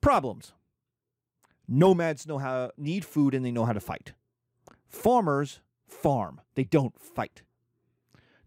Problems. 0.00 0.52
Nomads 1.68 2.26
know 2.26 2.38
how 2.38 2.70
need 2.76 3.04
food 3.04 3.34
and 3.34 3.44
they 3.44 3.52
know 3.52 3.64
how 3.64 3.72
to 3.72 3.80
fight. 3.80 4.14
Farmers 4.88 5.60
farm. 5.86 6.40
They 6.54 6.64
don't 6.64 6.98
fight. 7.00 7.42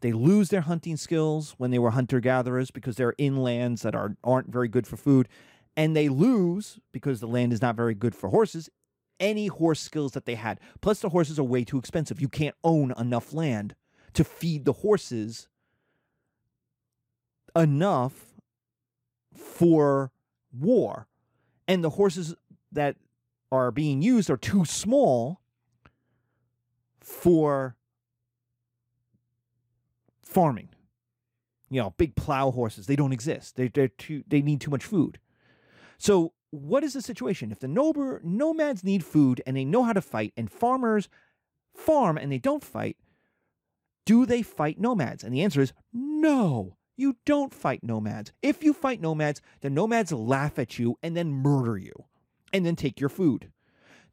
They 0.01 0.12
lose 0.12 0.50
their 0.50 0.62
hunting 0.62 0.98
skills 0.98 1.55
when 1.57 1.72
they 1.72 1.79
were 1.79 1.91
hunter 1.91 2.19
gatherers 2.19 2.72
because 2.72 2.98
they're 2.98 3.15
in 3.17 3.38
lands 3.38 3.83
that 3.83 3.95
are 3.95 4.17
aren't 4.24 4.50
very 4.50 4.67
good 4.67 4.86
for 4.86 4.98
food, 4.98 5.29
and 5.77 5.95
they 5.95 6.10
lose 6.10 6.79
because 6.91 7.22
the 7.22 7.27
land 7.27 7.53
is 7.53 7.62
not 7.62 7.77
very 7.77 7.95
good 7.95 8.13
for 8.13 8.29
horses 8.29 8.69
any 9.19 9.48
horse 9.48 9.79
skills 9.79 10.12
that 10.12 10.25
they 10.25 10.36
had. 10.36 10.60
Plus 10.81 11.00
the 11.00 11.10
horses 11.10 11.39
are 11.39 11.43
way 11.43 11.63
too 11.63 11.77
expensive. 11.77 12.22
You 12.22 12.29
can't 12.29 12.55
own 12.63 12.93
enough 12.98 13.33
land 13.33 13.75
to 14.13 14.24
feed 14.24 14.65
the 14.65 14.74
horses 14.74 15.48
enough 17.55 18.33
for 19.33 20.12
war. 20.51 21.07
And 21.67 21.84
the 21.84 21.91
horses 21.91 22.36
that 22.72 22.96
are 23.51 23.72
being 23.72 24.01
used 24.01 24.29
are 24.29 24.38
too 24.38 24.65
small 24.65 25.41
for 27.00 27.75
farming. 30.24 30.70
You 31.70 31.82
know, 31.82 31.93
big 31.98 32.15
plow 32.15 32.51
horses, 32.51 32.88
they 32.88 32.96
don't 32.96 33.13
exist. 33.13 33.55
They, 33.55 33.67
they're 33.67 33.88
too, 33.88 34.24
they 34.27 34.41
need 34.41 34.62
too 34.62 34.72
much 34.72 34.84
food. 34.84 35.20
So, 35.98 36.34
what 36.51 36.84
is 36.84 36.93
the 36.93 37.01
situation? 37.01 37.51
If 37.51 37.60
the 37.60 37.67
nober, 37.67 38.22
nomads 38.24 38.84
need 38.84 39.03
food 39.03 39.41
and 39.48 39.58
they 39.58 39.65
know 39.65 39.84
how 39.84 39.93
to 39.93 40.01
fight, 40.01 40.34
and 40.38 40.51
farmers 40.51 41.10
farm 41.75 42.17
and 42.17 42.32
they 42.32 42.38
don't 42.38 42.63
fight, 42.63 42.98
do 44.05 44.25
they 44.25 44.41
fight 44.43 44.79
nomads? 44.79 45.24
And 45.24 45.34
the 45.34 45.41
answer 45.41 45.62
is 45.62 45.74
no. 45.91 46.77
You 46.95 47.17
don't 47.25 47.53
fight 47.53 47.83
nomads. 47.83 48.31
If 48.41 48.63
you 48.63 48.73
fight 48.73 49.01
nomads, 49.01 49.41
the 49.62 49.69
nomads 49.69 50.12
laugh 50.12 50.59
at 50.59 50.77
you 50.77 50.97
and 51.01 51.17
then 51.17 51.31
murder 51.31 51.77
you 51.77 52.05
and 52.51 52.65
then 52.65 52.75
take 52.75 53.00
your 53.00 53.09
food. 53.09 53.51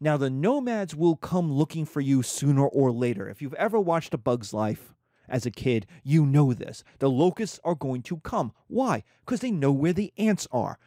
Now, 0.00 0.16
the 0.16 0.30
nomads 0.30 0.96
will 0.96 1.16
come 1.16 1.52
looking 1.52 1.84
for 1.84 2.00
you 2.00 2.22
sooner 2.22 2.66
or 2.66 2.90
later. 2.90 3.28
If 3.28 3.42
you've 3.42 3.54
ever 3.54 3.78
watched 3.78 4.14
A 4.14 4.18
Bug's 4.18 4.54
Life 4.54 4.94
as 5.28 5.44
a 5.44 5.50
kid, 5.50 5.86
you 6.02 6.24
know 6.24 6.54
this. 6.54 6.82
The 7.00 7.10
locusts 7.10 7.60
are 7.64 7.74
going 7.74 8.02
to 8.04 8.16
come. 8.18 8.52
Why? 8.66 9.04
Because 9.26 9.40
they 9.40 9.50
know 9.50 9.72
where 9.72 9.92
the 9.92 10.12
ants 10.16 10.48
are. 10.50 10.78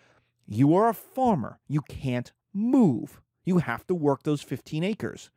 You 0.47 0.75
are 0.75 0.89
a 0.89 0.95
farmer. 0.95 1.59
You 1.67 1.81
can't 1.81 2.31
move. 2.53 3.21
You 3.45 3.59
have 3.59 3.85
to 3.85 3.93
work 3.93 4.23
those 4.23 4.41
15 4.41 4.83
acres. 4.83 5.29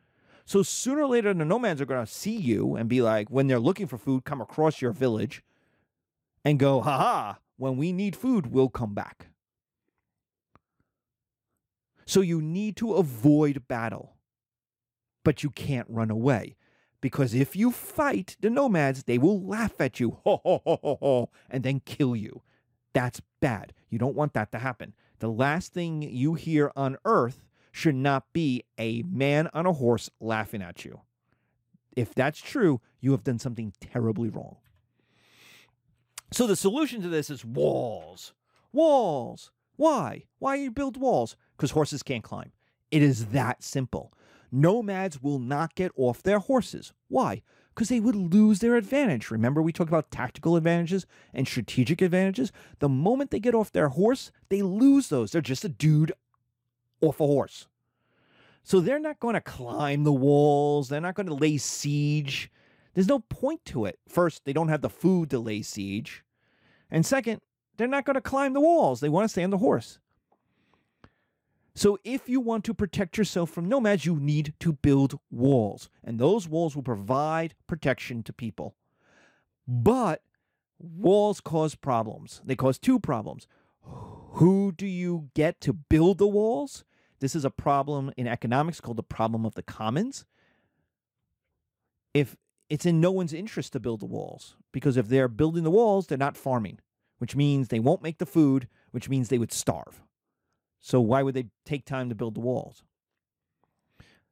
So 0.46 0.62
sooner 0.62 1.02
or 1.02 1.08
later, 1.08 1.34
the 1.34 1.44
nomads 1.44 1.82
are 1.82 1.86
going 1.86 2.04
to 2.04 2.10
see 2.10 2.36
you 2.36 2.76
and 2.76 2.88
be 2.88 3.02
like, 3.02 3.28
when 3.28 3.46
they're 3.46 3.58
looking 3.58 3.86
for 3.86 3.98
food, 3.98 4.24
come 4.24 4.40
across 4.40 4.80
your 4.80 4.92
village 4.92 5.42
and 6.46 6.60
go, 6.60 6.80
haha, 6.80 7.34
when 7.56 7.76
we 7.76 7.92
need 7.92 8.14
food, 8.14 8.52
we'll 8.52 8.68
come 8.68 8.94
back. 8.94 9.26
So 12.06 12.20
you 12.20 12.40
need 12.40 12.76
to 12.76 12.92
avoid 12.94 13.66
battle, 13.66 14.14
but 15.24 15.42
you 15.42 15.50
can't 15.50 15.88
run 15.90 16.08
away. 16.08 16.54
Because 17.00 17.34
if 17.34 17.56
you 17.56 17.72
fight 17.72 18.36
the 18.40 18.48
nomads, 18.48 19.02
they 19.02 19.18
will 19.18 19.42
laugh 19.42 19.80
at 19.80 19.98
you, 19.98 20.18
ho, 20.24 20.40
ho, 20.44 20.62
ho, 20.64 20.78
ho, 20.80 20.98
ho, 21.00 21.30
and 21.50 21.64
then 21.64 21.80
kill 21.80 22.14
you. 22.14 22.42
That's 22.94 23.20
bad. 23.40 23.72
You 23.90 23.98
don't 23.98 24.14
want 24.14 24.32
that 24.34 24.52
to 24.52 24.60
happen. 24.60 24.94
The 25.18 25.28
last 25.28 25.72
thing 25.72 26.00
you 26.00 26.34
hear 26.34 26.70
on 26.76 26.96
earth 27.04 27.44
should 27.72 27.96
not 27.96 28.32
be 28.32 28.62
a 28.78 29.02
man 29.02 29.50
on 29.52 29.66
a 29.66 29.72
horse 29.72 30.10
laughing 30.20 30.62
at 30.62 30.84
you. 30.84 31.00
If 31.96 32.14
that's 32.14 32.38
true, 32.38 32.80
you 33.00 33.10
have 33.10 33.24
done 33.24 33.40
something 33.40 33.72
terribly 33.80 34.28
wrong. 34.28 34.58
So 36.32 36.46
the 36.46 36.56
solution 36.56 37.02
to 37.02 37.08
this 37.08 37.30
is 37.30 37.44
walls. 37.44 38.32
Walls. 38.72 39.50
Why? 39.76 40.24
Why 40.38 40.56
you 40.56 40.70
build 40.70 40.96
walls? 40.96 41.36
Because 41.56 41.70
horses 41.70 42.02
can't 42.02 42.24
climb. 42.24 42.52
It 42.90 43.02
is 43.02 43.26
that 43.26 43.62
simple. 43.62 44.12
Nomads 44.50 45.22
will 45.22 45.38
not 45.38 45.74
get 45.74 45.92
off 45.96 46.22
their 46.22 46.38
horses. 46.38 46.92
Why? 47.08 47.42
Because 47.74 47.88
they 47.88 48.00
would 48.00 48.16
lose 48.16 48.60
their 48.60 48.76
advantage. 48.76 49.30
Remember, 49.30 49.60
we 49.60 49.72
talked 49.72 49.90
about 49.90 50.10
tactical 50.10 50.56
advantages 50.56 51.06
and 51.34 51.46
strategic 51.46 52.00
advantages? 52.00 52.52
The 52.78 52.88
moment 52.88 53.30
they 53.30 53.40
get 53.40 53.54
off 53.54 53.72
their 53.72 53.88
horse, 53.88 54.30
they 54.48 54.62
lose 54.62 55.08
those. 55.08 55.32
They're 55.32 55.42
just 55.42 55.64
a 55.64 55.68
dude 55.68 56.12
off 57.00 57.20
a 57.20 57.26
horse. 57.26 57.66
So 58.62 58.80
they're 58.80 58.98
not 58.98 59.20
going 59.20 59.34
to 59.34 59.40
climb 59.40 60.04
the 60.04 60.12
walls, 60.12 60.88
they're 60.88 61.00
not 61.00 61.14
going 61.14 61.28
to 61.28 61.34
lay 61.34 61.56
siege. 61.56 62.50
There's 62.96 63.08
no 63.08 63.18
point 63.18 63.62
to 63.66 63.84
it. 63.84 63.98
First, 64.08 64.46
they 64.46 64.54
don't 64.54 64.70
have 64.70 64.80
the 64.80 64.88
food 64.88 65.28
to 65.28 65.38
lay 65.38 65.60
siege. 65.60 66.24
And 66.90 67.04
second, 67.04 67.42
they're 67.76 67.86
not 67.86 68.06
going 68.06 68.14
to 68.14 68.22
climb 68.22 68.54
the 68.54 68.60
walls. 68.60 69.00
They 69.00 69.10
want 69.10 69.26
to 69.26 69.28
stay 69.28 69.44
on 69.44 69.50
the 69.50 69.58
horse. 69.58 69.98
So, 71.74 71.98
if 72.04 72.26
you 72.26 72.40
want 72.40 72.64
to 72.64 72.72
protect 72.72 73.18
yourself 73.18 73.50
from 73.50 73.68
nomads, 73.68 74.06
you 74.06 74.16
need 74.16 74.54
to 74.60 74.72
build 74.72 75.18
walls. 75.30 75.90
And 76.02 76.18
those 76.18 76.48
walls 76.48 76.74
will 76.74 76.82
provide 76.82 77.54
protection 77.66 78.22
to 78.22 78.32
people. 78.32 78.74
But 79.68 80.22
walls 80.78 81.42
cause 81.42 81.74
problems. 81.74 82.40
They 82.46 82.56
cause 82.56 82.78
two 82.78 82.98
problems. 82.98 83.46
Who 83.82 84.72
do 84.72 84.86
you 84.86 85.28
get 85.34 85.60
to 85.60 85.74
build 85.74 86.16
the 86.16 86.26
walls? 86.26 86.86
This 87.20 87.36
is 87.36 87.44
a 87.44 87.50
problem 87.50 88.10
in 88.16 88.26
economics 88.26 88.80
called 88.80 88.96
the 88.96 89.02
problem 89.02 89.44
of 89.44 89.54
the 89.54 89.62
commons. 89.62 90.24
If 92.14 92.36
it's 92.68 92.86
in 92.86 93.00
no 93.00 93.10
one's 93.10 93.32
interest 93.32 93.72
to 93.72 93.80
build 93.80 94.00
the 94.00 94.06
walls 94.06 94.56
because 94.72 94.96
if 94.96 95.08
they're 95.08 95.28
building 95.28 95.64
the 95.64 95.70
walls, 95.70 96.06
they're 96.06 96.18
not 96.18 96.36
farming, 96.36 96.80
which 97.18 97.36
means 97.36 97.68
they 97.68 97.80
won't 97.80 98.02
make 98.02 98.18
the 98.18 98.26
food, 98.26 98.68
which 98.90 99.08
means 99.08 99.28
they 99.28 99.38
would 99.38 99.52
starve. 99.52 100.02
So 100.80 101.00
why 101.00 101.22
would 101.22 101.34
they 101.34 101.46
take 101.64 101.84
time 101.84 102.08
to 102.08 102.14
build 102.14 102.34
the 102.34 102.40
walls? 102.40 102.82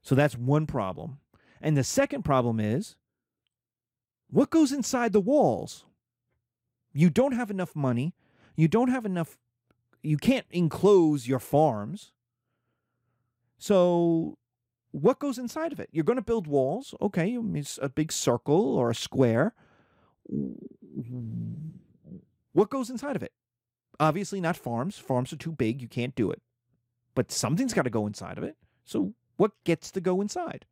So 0.02 0.14
that's 0.14 0.36
one 0.36 0.66
problem. 0.66 1.18
And 1.60 1.76
the 1.76 1.84
second 1.84 2.24
problem 2.24 2.60
is 2.60 2.96
what 4.30 4.50
goes 4.50 4.72
inside 4.72 5.12
the 5.12 5.20
walls? 5.20 5.84
You 6.92 7.10
don't 7.10 7.32
have 7.32 7.50
enough 7.50 7.74
money. 7.74 8.14
You 8.56 8.68
don't 8.68 8.88
have 8.88 9.06
enough. 9.06 9.36
You 10.02 10.16
can't 10.16 10.46
enclose 10.50 11.26
your 11.26 11.38
farms. 11.38 12.12
So, 13.58 14.36
what 14.94 15.18
goes 15.18 15.38
inside 15.38 15.72
of 15.72 15.80
it? 15.80 15.88
You're 15.90 16.04
going 16.04 16.18
to 16.18 16.22
build 16.22 16.46
walls. 16.46 16.94
Okay, 17.02 17.36
it's 17.54 17.80
a 17.82 17.88
big 17.88 18.12
circle 18.12 18.76
or 18.76 18.90
a 18.90 18.94
square. 18.94 19.52
What 22.52 22.70
goes 22.70 22.90
inside 22.90 23.16
of 23.16 23.22
it? 23.24 23.32
Obviously, 23.98 24.40
not 24.40 24.56
farms. 24.56 24.96
Farms 24.96 25.32
are 25.32 25.36
too 25.36 25.50
big. 25.50 25.82
You 25.82 25.88
can't 25.88 26.14
do 26.14 26.30
it. 26.30 26.40
But 27.16 27.32
something's 27.32 27.74
got 27.74 27.82
to 27.82 27.90
go 27.90 28.06
inside 28.06 28.38
of 28.38 28.44
it. 28.44 28.56
So, 28.84 29.14
what 29.36 29.50
gets 29.64 29.90
to 29.90 30.00
go 30.00 30.20
inside? 30.20 30.64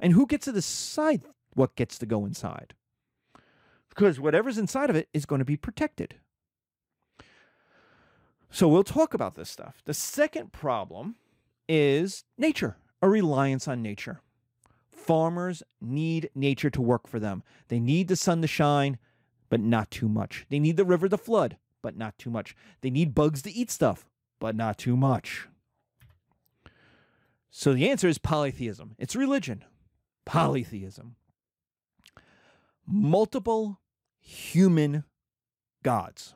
And 0.00 0.12
who 0.12 0.26
gets 0.26 0.46
to 0.46 0.52
decide 0.52 1.22
what 1.54 1.76
gets 1.76 1.98
to 1.98 2.06
go 2.06 2.26
inside? 2.26 2.74
Because 3.88 4.18
whatever's 4.18 4.58
inside 4.58 4.90
of 4.90 4.96
it 4.96 5.08
is 5.14 5.24
going 5.24 5.38
to 5.38 5.44
be 5.44 5.56
protected. 5.56 6.16
So, 8.50 8.66
we'll 8.66 8.82
talk 8.82 9.14
about 9.14 9.36
this 9.36 9.50
stuff. 9.50 9.82
The 9.84 9.94
second 9.94 10.52
problem 10.52 11.14
is 11.68 12.24
nature, 12.36 12.76
a 13.02 13.08
reliance 13.08 13.68
on 13.68 13.82
nature. 13.82 14.20
Farmers 14.90 15.62
need 15.80 16.30
nature 16.34 16.70
to 16.70 16.80
work 16.80 17.06
for 17.06 17.20
them. 17.20 17.42
They 17.68 17.78
need 17.78 18.08
the 18.08 18.16
sun 18.16 18.42
to 18.42 18.48
shine, 18.48 18.98
but 19.48 19.60
not 19.60 19.90
too 19.90 20.08
much. 20.08 20.46
They 20.48 20.58
need 20.58 20.76
the 20.76 20.84
river 20.84 21.08
to 21.08 21.16
flood, 21.16 21.58
but 21.82 21.96
not 21.96 22.18
too 22.18 22.30
much. 22.30 22.56
They 22.80 22.90
need 22.90 23.14
bugs 23.14 23.42
to 23.42 23.52
eat 23.52 23.70
stuff, 23.70 24.08
but 24.40 24.56
not 24.56 24.78
too 24.78 24.96
much. 24.96 25.46
So 27.50 27.72
the 27.72 27.88
answer 27.88 28.08
is 28.08 28.18
polytheism. 28.18 28.96
It's 28.98 29.16
religion. 29.16 29.64
Polytheism. 30.24 31.16
Multiple 32.86 33.80
human 34.20 35.04
gods. 35.82 36.34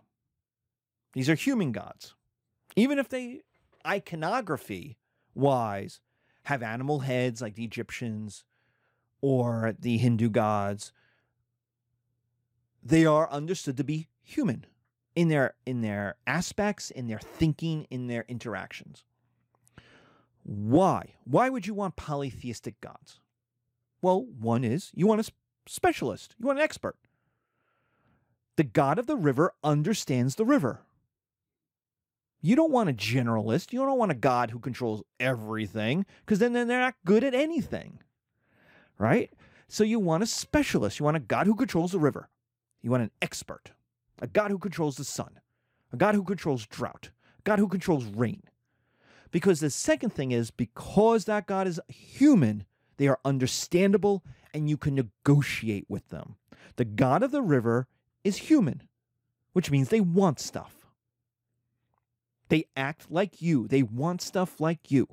These 1.12 1.28
are 1.28 1.34
human 1.34 1.72
gods. 1.72 2.14
Even 2.76 2.98
if 2.98 3.08
they, 3.08 3.40
iconography 3.86 4.96
wise, 5.34 6.00
have 6.44 6.62
animal 6.62 7.00
heads 7.00 7.40
like 7.40 7.54
the 7.54 7.64
Egyptians 7.64 8.44
or 9.20 9.74
the 9.78 9.98
Hindu 9.98 10.30
gods, 10.30 10.92
they 12.82 13.04
are 13.04 13.30
understood 13.30 13.76
to 13.76 13.84
be 13.84 14.08
human 14.22 14.66
in 15.14 15.28
their 15.28 15.54
in 15.66 15.82
their 15.82 16.16
aspects, 16.26 16.90
in 16.90 17.06
their 17.06 17.18
thinking, 17.18 17.86
in 17.90 18.06
their 18.06 18.24
interactions. 18.28 19.04
Why? 20.42 21.14
Why 21.24 21.48
would 21.48 21.66
you 21.66 21.74
want 21.74 21.96
polytheistic 21.96 22.80
gods? 22.80 23.20
Well, 24.02 24.24
one 24.24 24.64
is 24.64 24.90
you 24.94 25.06
want 25.06 25.20
a 25.20 25.32
specialist, 25.66 26.34
you 26.38 26.46
want 26.46 26.58
an 26.58 26.64
expert. 26.64 26.96
The 28.56 28.64
god 28.64 28.98
of 28.98 29.06
the 29.06 29.16
river 29.16 29.54
understands 29.62 30.34
the 30.34 30.44
river. 30.44 30.82
You 32.40 32.56
don't 32.56 32.72
want 32.72 32.88
a 32.88 32.94
generalist. 32.94 33.72
You 33.72 33.80
don't 33.80 33.98
want 33.98 34.12
a 34.12 34.16
god 34.16 34.50
who 34.50 34.58
controls 34.58 35.02
everything 35.18 36.06
because 36.24 36.38
then 36.38 36.52
then 36.52 36.68
they're 36.68 36.80
not 36.80 36.94
good 37.04 37.24
at 37.24 37.34
anything. 37.34 38.00
Right? 38.98 39.32
So 39.68 39.84
you 39.84 39.98
want 39.98 40.22
a 40.22 40.26
specialist. 40.26 40.98
You 40.98 41.04
want 41.04 41.16
a 41.16 41.20
god 41.20 41.46
who 41.46 41.54
controls 41.54 41.92
the 41.92 41.98
river. 41.98 42.28
You 42.82 42.90
want 42.90 43.02
an 43.02 43.10
expert, 43.20 43.72
a 44.20 44.26
god 44.26 44.50
who 44.50 44.58
controls 44.58 44.96
the 44.96 45.04
sun, 45.04 45.38
a 45.92 45.96
god 45.96 46.14
who 46.14 46.24
controls 46.24 46.66
drought, 46.66 47.10
a 47.38 47.42
god 47.42 47.58
who 47.58 47.68
controls 47.68 48.04
rain. 48.06 48.42
Because 49.30 49.60
the 49.60 49.70
second 49.70 50.10
thing 50.10 50.32
is 50.32 50.50
because 50.50 51.26
that 51.26 51.46
God 51.46 51.66
is 51.66 51.80
human, 51.88 52.64
they 52.96 53.06
are 53.06 53.20
understandable 53.24 54.24
and 54.52 54.68
you 54.68 54.76
can 54.76 54.94
negotiate 54.94 55.86
with 55.88 56.08
them. 56.08 56.36
The 56.76 56.84
God 56.84 57.22
of 57.22 57.30
the 57.30 57.42
river 57.42 57.86
is 58.24 58.36
human, 58.36 58.82
which 59.52 59.70
means 59.70 59.88
they 59.88 60.00
want 60.00 60.40
stuff. 60.40 60.79
They 62.50 62.66
act 62.76 63.10
like 63.10 63.40
you, 63.40 63.66
they 63.66 63.82
want 63.82 64.20
stuff 64.20 64.60
like 64.60 64.90
you. 64.90 65.08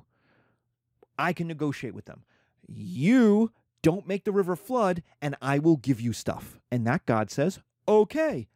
I 1.18 1.32
can 1.32 1.48
negotiate 1.48 1.94
with 1.94 2.04
them. 2.04 2.24
You 2.68 3.52
don't 3.82 4.06
make 4.06 4.24
the 4.24 4.32
river 4.32 4.56
flood, 4.56 5.02
and 5.22 5.36
I 5.40 5.58
will 5.58 5.76
give 5.76 6.00
you 6.00 6.12
stuff. 6.12 6.58
And 6.70 6.86
that 6.86 7.06
God 7.06 7.30
says, 7.30 7.60
Okay, 7.88 8.48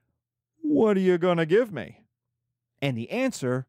what 0.60 0.96
are 0.96 1.00
you 1.00 1.16
going 1.16 1.38
to 1.38 1.46
give 1.46 1.72
me? 1.72 2.02
And 2.82 2.98
the 2.98 3.10
answer 3.10 3.66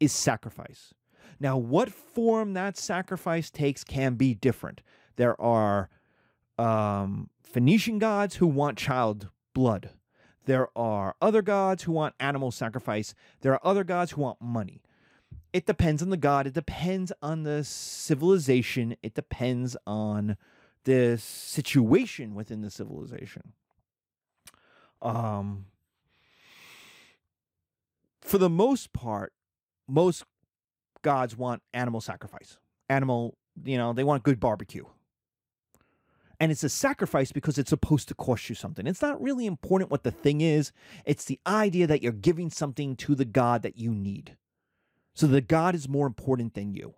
is 0.00 0.12
sacrifice. 0.12 0.94
Now, 1.40 1.56
what 1.58 1.92
form 1.92 2.54
that 2.54 2.78
sacrifice 2.78 3.50
takes 3.50 3.84
can 3.84 4.14
be 4.14 4.34
different. 4.34 4.82
There 5.16 5.38
are 5.40 5.90
um, 6.58 7.28
Phoenician 7.42 7.98
gods 7.98 8.36
who 8.36 8.46
want 8.46 8.78
child 8.78 9.28
blood. 9.52 9.90
There 10.44 10.68
are 10.76 11.16
other 11.20 11.42
gods 11.42 11.84
who 11.84 11.92
want 11.92 12.14
animal 12.20 12.50
sacrifice. 12.50 13.14
There 13.40 13.52
are 13.52 13.66
other 13.66 13.84
gods 13.84 14.12
who 14.12 14.20
want 14.20 14.40
money. 14.40 14.82
It 15.52 15.66
depends 15.66 16.02
on 16.02 16.10
the 16.10 16.16
god. 16.16 16.46
It 16.46 16.54
depends 16.54 17.12
on 17.22 17.44
the 17.44 17.64
civilization. 17.64 18.96
It 19.02 19.14
depends 19.14 19.76
on 19.86 20.36
the 20.84 21.16
situation 21.18 22.34
within 22.34 22.60
the 22.60 22.70
civilization. 22.70 23.52
Um, 25.00 25.66
for 28.20 28.38
the 28.38 28.50
most 28.50 28.92
part, 28.92 29.32
most 29.86 30.24
gods 31.02 31.36
want 31.36 31.62
animal 31.72 32.00
sacrifice. 32.00 32.58
Animal, 32.88 33.36
you 33.64 33.78
know, 33.78 33.92
they 33.92 34.04
want 34.04 34.22
good 34.22 34.40
barbecue. 34.40 34.84
And 36.40 36.50
it's 36.50 36.64
a 36.64 36.68
sacrifice 36.68 37.32
because 37.32 37.58
it's 37.58 37.70
supposed 37.70 38.08
to 38.08 38.14
cost 38.14 38.48
you 38.48 38.54
something. 38.54 38.86
It's 38.86 39.02
not 39.02 39.22
really 39.22 39.46
important 39.46 39.90
what 39.90 40.02
the 40.02 40.10
thing 40.10 40.40
is, 40.40 40.72
it's 41.04 41.24
the 41.24 41.40
idea 41.46 41.86
that 41.86 42.02
you're 42.02 42.12
giving 42.12 42.50
something 42.50 42.96
to 42.96 43.14
the 43.14 43.24
God 43.24 43.62
that 43.62 43.78
you 43.78 43.94
need. 43.94 44.36
So 45.14 45.26
the 45.26 45.40
God 45.40 45.74
is 45.74 45.88
more 45.88 46.06
important 46.06 46.54
than 46.54 46.74
you. 46.74 46.94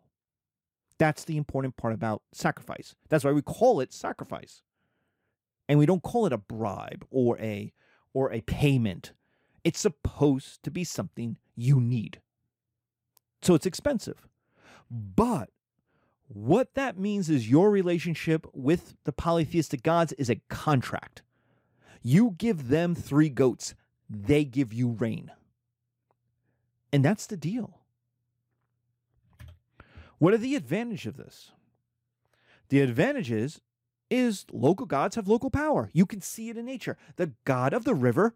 That's 0.99 1.25
the 1.25 1.37
important 1.37 1.77
part 1.77 1.93
about 1.93 2.23
sacrifice. 2.33 2.95
That's 3.09 3.25
why 3.25 3.33
we 3.33 3.43
call 3.43 3.81
it 3.81 3.93
sacrifice. 3.93 4.63
And 5.69 5.79
we 5.79 5.87
don't 5.87 6.03
call 6.03 6.27
it 6.27 6.33
a 6.33 6.39
bribe 6.39 7.05
or 7.11 7.39
a 7.39 7.73
or 8.15 8.33
a 8.33 8.41
payment. 8.41 9.13
It's 9.63 9.81
supposed 9.81 10.63
to 10.63 10.71
be 10.71 10.85
something 10.85 11.37
you 11.55 11.81
need. 11.81 12.21
So 13.43 13.55
it's 13.55 13.67
expensive. 13.67 14.27
But 14.91 15.51
what 16.29 16.75
that 16.75 16.99
means 16.99 17.31
is 17.31 17.51
your 17.51 17.71
relationship 17.71 18.47
with 18.53 18.97
the 19.05 19.13
polytheistic 19.13 19.83
gods 19.83 20.13
is 20.15 20.31
a 20.31 20.41
contract. 20.49 21.23
You 22.03 22.35
give 22.37 22.69
them 22.69 22.95
three 22.95 23.29
goats, 23.29 23.75
they 24.09 24.45
give 24.45 24.73
you 24.73 24.91
rain. 24.91 25.31
And 26.93 27.05
that's 27.05 27.27
the 27.27 27.37
deal. 27.37 27.81
What 30.19 30.33
are 30.33 30.39
the 30.39 30.55
advantages 30.55 31.07
of 31.07 31.17
this? 31.17 31.53
The 32.69 32.81
advantages 32.81 33.57
is 33.57 33.61
is 34.11 34.47
local 34.53 34.87
gods 34.87 35.17
have 35.17 35.29
local 35.29 35.51
power. 35.51 35.91
You 35.93 36.07
can 36.07 36.21
see 36.21 36.49
it 36.49 36.57
in 36.57 36.65
nature. 36.67 36.97
The 37.17 37.33
god 37.45 37.73
of 37.73 37.85
the 37.85 37.95
river 37.95 38.35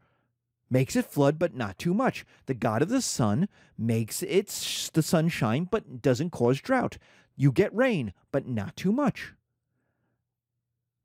makes 0.68 0.96
it 0.96 1.06
flood, 1.06 1.38
but 1.38 1.54
not 1.54 1.78
too 1.78 1.94
much. 1.94 2.24
The 2.46 2.54
god 2.54 2.82
of 2.82 2.88
the 2.88 3.02
sun 3.02 3.48
makes 3.76 4.22
it 4.22 4.90
the 4.92 5.02
sun 5.02 5.28
shine, 5.28 5.68
but 5.70 6.02
doesn't 6.02 6.30
cause 6.30 6.60
drought. 6.60 6.98
You 7.40 7.52
get 7.52 7.74
rain, 7.74 8.12
but 8.32 8.46
not 8.46 8.76
too 8.76 8.92
much. 8.92 9.32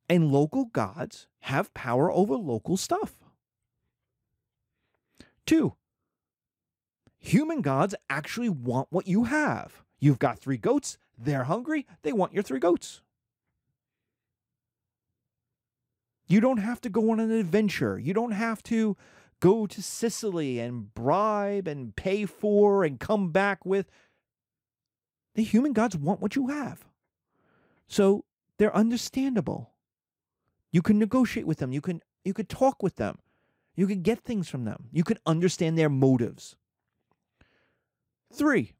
And 0.09 0.33
local 0.33 0.65
gods 0.65 1.27
have 1.39 1.73
power 1.73 2.11
over 2.11 2.35
local 2.35 2.75
stuff. 2.75 3.13
Two, 5.45 5.75
human 7.17 7.61
gods 7.61 7.95
actually 8.09 8.49
want 8.49 8.89
what 8.89 9.07
you 9.07 9.23
have. 9.23 9.85
You've 9.97 10.19
got 10.19 10.37
three 10.37 10.57
goats, 10.57 10.97
they're 11.17 11.45
hungry, 11.45 11.87
they 12.01 12.11
want 12.11 12.33
your 12.33 12.43
three 12.43 12.59
goats. 12.59 12.99
You 16.27 16.41
don't 16.41 16.57
have 16.57 16.81
to 16.81 16.89
go 16.89 17.11
on 17.11 17.21
an 17.21 17.31
adventure. 17.31 17.97
You 17.97 18.13
don't 18.13 18.31
have 18.31 18.61
to 18.63 18.97
go 19.39 19.67
to 19.67 19.81
Sicily 19.81 20.59
and 20.59 20.93
bribe 20.93 21.65
and 21.65 21.95
pay 21.95 22.25
for 22.25 22.83
and 22.83 22.99
come 22.99 23.31
back 23.31 23.65
with. 23.65 23.89
The 25.35 25.43
human 25.43 25.73
gods 25.73 25.95
want 25.95 26.21
what 26.21 26.35
you 26.35 26.47
have. 26.47 26.85
So 27.87 28.25
they're 28.57 28.75
understandable. 28.75 29.71
You 30.71 30.81
can 30.81 30.97
negotiate 30.99 31.47
with 31.47 31.59
them. 31.59 31.71
You 31.71 31.81
can 31.81 32.01
you 32.23 32.33
could 32.33 32.49
talk 32.49 32.81
with 32.81 32.95
them. 32.95 33.19
You 33.75 33.87
can 33.87 34.01
get 34.01 34.21
things 34.21 34.49
from 34.49 34.65
them. 34.65 34.85
You 34.91 35.03
can 35.03 35.19
understand 35.25 35.77
their 35.77 35.89
motives. 35.89 36.55
3. 38.33 38.73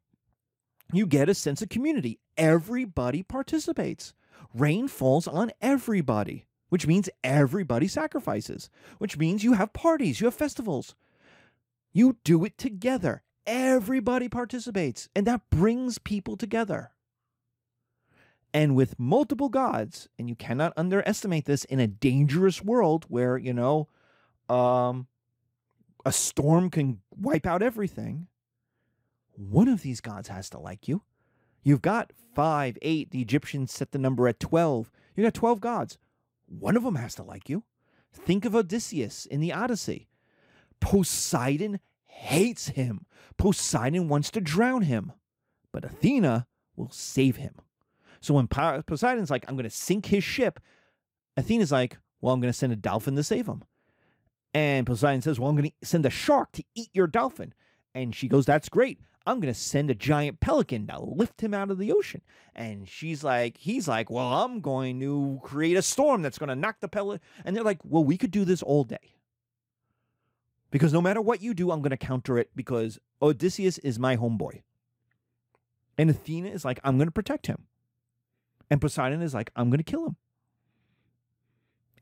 You 0.92 1.06
get 1.06 1.28
a 1.28 1.34
sense 1.34 1.62
of 1.62 1.68
community. 1.68 2.18
Everybody 2.36 3.22
participates. 3.22 4.14
Rain 4.54 4.88
falls 4.88 5.28
on 5.28 5.50
everybody 5.60 6.46
which 6.68 6.86
means 6.86 7.08
everybody 7.22 7.88
sacrifices, 7.88 8.70
which 8.98 9.16
means 9.16 9.44
you 9.44 9.52
have 9.54 9.72
parties, 9.72 10.20
you 10.20 10.26
have 10.26 10.34
festivals. 10.34 10.94
You 11.92 12.18
do 12.24 12.44
it 12.44 12.58
together. 12.58 13.22
Everybody 13.46 14.28
participates, 14.28 15.08
and 15.14 15.26
that 15.26 15.48
brings 15.50 15.98
people 15.98 16.36
together. 16.36 16.90
And 18.52 18.74
with 18.74 18.98
multiple 18.98 19.48
gods, 19.48 20.08
and 20.18 20.28
you 20.28 20.34
cannot 20.34 20.72
underestimate 20.76 21.44
this 21.44 21.64
in 21.64 21.78
a 21.78 21.86
dangerous 21.86 22.62
world 22.62 23.04
where, 23.08 23.36
you 23.36 23.52
know, 23.52 23.88
um, 24.48 25.06
a 26.04 26.12
storm 26.12 26.70
can 26.70 27.00
wipe 27.10 27.46
out 27.46 27.62
everything. 27.62 28.28
One 29.32 29.68
of 29.68 29.82
these 29.82 30.00
gods 30.00 30.28
has 30.28 30.48
to 30.50 30.58
like 30.58 30.88
you. 30.88 31.02
You've 31.62 31.82
got 31.82 32.12
five, 32.34 32.78
eight. 32.80 33.10
The 33.10 33.20
Egyptians 33.20 33.72
set 33.72 33.92
the 33.92 33.98
number 33.98 34.28
at 34.28 34.40
12. 34.40 34.90
You've 35.14 35.24
got 35.26 35.34
12 35.34 35.60
gods. 35.60 35.98
One 36.46 36.76
of 36.76 36.84
them 36.84 36.94
has 36.94 37.14
to 37.16 37.22
like 37.22 37.48
you. 37.48 37.64
Think 38.12 38.44
of 38.44 38.54
Odysseus 38.54 39.26
in 39.26 39.40
the 39.40 39.52
Odyssey. 39.52 40.08
Poseidon 40.80 41.80
hates 42.16 42.68
him. 42.68 43.06
Poseidon 43.36 44.08
wants 44.08 44.30
to 44.32 44.40
drown 44.40 44.82
him, 44.82 45.12
but 45.72 45.84
Athena 45.84 46.46
will 46.74 46.90
save 46.90 47.36
him. 47.36 47.54
So 48.20 48.34
when 48.34 48.48
Poseidon's 48.48 49.30
like, 49.30 49.44
I'm 49.46 49.56
going 49.56 49.68
to 49.68 49.70
sink 49.70 50.06
his 50.06 50.24
ship, 50.24 50.58
Athena's 51.36 51.72
like, 51.72 51.98
Well, 52.20 52.32
I'm 52.34 52.40
going 52.40 52.52
to 52.52 52.58
send 52.58 52.72
a 52.72 52.76
dolphin 52.76 53.14
to 53.16 53.22
save 53.22 53.46
him. 53.46 53.62
And 54.54 54.86
Poseidon 54.86 55.22
says, 55.22 55.38
Well, 55.38 55.50
I'm 55.50 55.56
going 55.56 55.70
to 55.70 55.86
send 55.86 56.06
a 56.06 56.10
shark 56.10 56.52
to 56.52 56.64
eat 56.74 56.88
your 56.92 57.06
dolphin. 57.06 57.52
And 57.94 58.14
she 58.14 58.28
goes, 58.28 58.46
That's 58.46 58.68
great. 58.68 58.98
I'm 59.26 59.40
going 59.40 59.52
to 59.52 59.58
send 59.58 59.90
a 59.90 59.94
giant 59.94 60.40
pelican 60.40 60.86
to 60.86 61.00
lift 61.00 61.40
him 61.40 61.52
out 61.52 61.70
of 61.70 61.78
the 61.78 61.92
ocean. 61.92 62.22
And 62.54 62.88
she's 62.88 63.22
like, 63.22 63.58
He's 63.58 63.86
like, 63.86 64.10
Well, 64.10 64.32
I'm 64.44 64.60
going 64.60 64.98
to 65.00 65.40
create 65.42 65.76
a 65.76 65.82
storm 65.82 66.22
that's 66.22 66.38
going 66.38 66.48
to 66.48 66.56
knock 66.56 66.76
the 66.80 66.88
pelican. 66.88 67.20
And 67.44 67.54
they're 67.54 67.62
like, 67.62 67.80
Well, 67.84 68.04
we 68.04 68.16
could 68.16 68.30
do 68.30 68.46
this 68.46 68.62
all 68.62 68.84
day. 68.84 69.15
Because 70.70 70.92
no 70.92 71.00
matter 71.00 71.20
what 71.20 71.42
you 71.42 71.54
do, 71.54 71.70
I'm 71.70 71.80
going 71.80 71.90
to 71.90 71.96
counter 71.96 72.38
it 72.38 72.50
because 72.54 72.98
Odysseus 73.22 73.78
is 73.78 73.98
my 73.98 74.16
homeboy. 74.16 74.62
And 75.98 76.10
Athena 76.10 76.48
is 76.50 76.64
like, 76.64 76.80
I'm 76.84 76.96
going 76.96 77.08
to 77.08 77.12
protect 77.12 77.46
him. 77.46 77.64
And 78.70 78.80
Poseidon 78.80 79.22
is 79.22 79.32
like, 79.32 79.50
I'm 79.56 79.70
going 79.70 79.78
to 79.78 79.84
kill 79.84 80.06
him. 80.06 80.16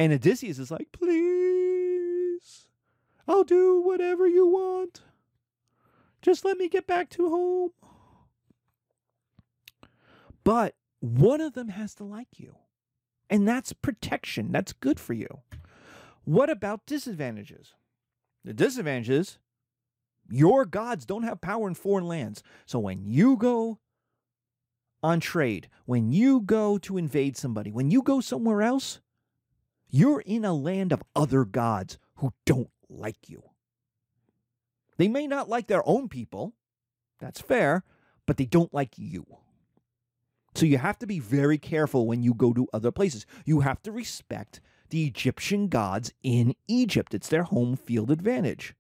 And 0.01 0.13
Odysseus 0.13 0.59
is 0.59 0.71
like, 0.71 0.89
please, 0.93 2.69
I'll 3.29 3.45
do 3.45 3.81
whatever 3.81 4.27
you 4.27 4.47
want. 4.47 5.03
Just 6.23 6.45
let 6.45 6.57
me 6.57 6.69
get 6.69 6.87
back 6.87 7.11
to 7.11 7.29
home. 7.29 7.71
But 10.43 10.75
one 11.01 11.41
of 11.41 11.53
them 11.53 11.69
has 11.69 11.95
to 11.97 12.05
like 12.05 12.39
you. 12.39 12.57
And 13.31 13.47
that's 13.47 13.73
protection. 13.73 14.51
That's 14.51 14.73
good 14.73 14.99
for 14.99 15.13
you. 15.13 15.41
What 16.25 16.51
about 16.51 16.87
disadvantages? 16.87 17.75
The 18.45 18.53
disadvantage 18.53 19.11
is 19.11 19.39
your 20.31 20.65
gods 20.65 21.07
don't 21.07 21.23
have 21.23 21.41
power 21.41 21.69
in 21.69 21.75
foreign 21.75 22.07
lands. 22.07 22.43
So 22.67 22.79
when 22.79 23.05
you 23.05 23.37
go 23.37 23.79
on 25.03 25.21
trade, 25.21 25.69
when 25.85 26.13
you 26.13 26.41
go 26.41 26.79
to 26.79 26.97
invade 26.97 27.37
somebody, 27.37 27.71
when 27.71 27.91
you 27.91 28.03
go 28.03 28.21
somewhere 28.21 28.63
else, 28.63 29.01
you're 29.89 30.21
in 30.21 30.45
a 30.45 30.55
land 30.55 30.93
of 30.93 31.03
other 31.15 31.45
gods 31.45 31.99
who 32.17 32.33
don't 32.47 32.71
like 32.89 33.29
you. 33.29 33.43
They 34.97 35.09
may 35.09 35.27
not 35.27 35.49
like 35.49 35.67
their 35.67 35.87
own 35.87 36.09
people, 36.09 36.55
that's 37.21 37.41
fair, 37.41 37.85
but 38.27 38.37
they 38.37 38.47
don't 38.47 38.73
like 38.73 38.95
you. 38.97 39.27
So 40.55 40.67
you 40.67 40.79
have 40.79 40.99
to 41.01 41.07
be 41.07 41.19
very 41.19 41.59
careful 41.59 42.07
when 42.07 42.23
you 42.23 42.33
go 42.33 42.53
to 42.53 42.69
other 42.73 42.93
places. 42.93 43.27
You 43.45 43.61
have 43.61 43.83
to 43.83 43.93
respect 43.93 44.61
the 44.95 45.07
Egyptian 45.07 45.67
gods 45.67 46.13
in 46.23 46.55
Egypt. 46.69 47.15
It's 47.15 47.27
their 47.29 47.43
home 47.43 47.75
field 47.75 48.13
advantage. 48.13 48.75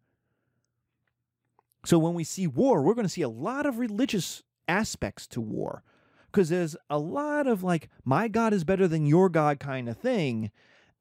So 1.85 1.99
when 1.99 2.15
we 2.15 2.23
see 2.23 2.47
war, 2.47 2.83
we're 2.83 2.95
going 2.95 3.05
to 3.05 3.13
see 3.13 3.23
a 3.23 3.29
lot 3.29 3.67
of 3.67 3.81
religious 3.81 4.45
aspects 4.69 5.27
to 5.27 5.41
war 5.41 5.83
because 6.31 6.51
there's 6.51 6.77
a 6.89 6.99
lot 6.99 7.49
of 7.49 7.65
like, 7.65 7.89
my 8.05 8.29
God 8.29 8.53
is 8.53 8.63
better 8.63 8.87
than 8.87 9.07
your 9.07 9.29
God 9.29 9.59
kind 9.59 9.89
of 9.89 9.99
thing, 9.99 10.53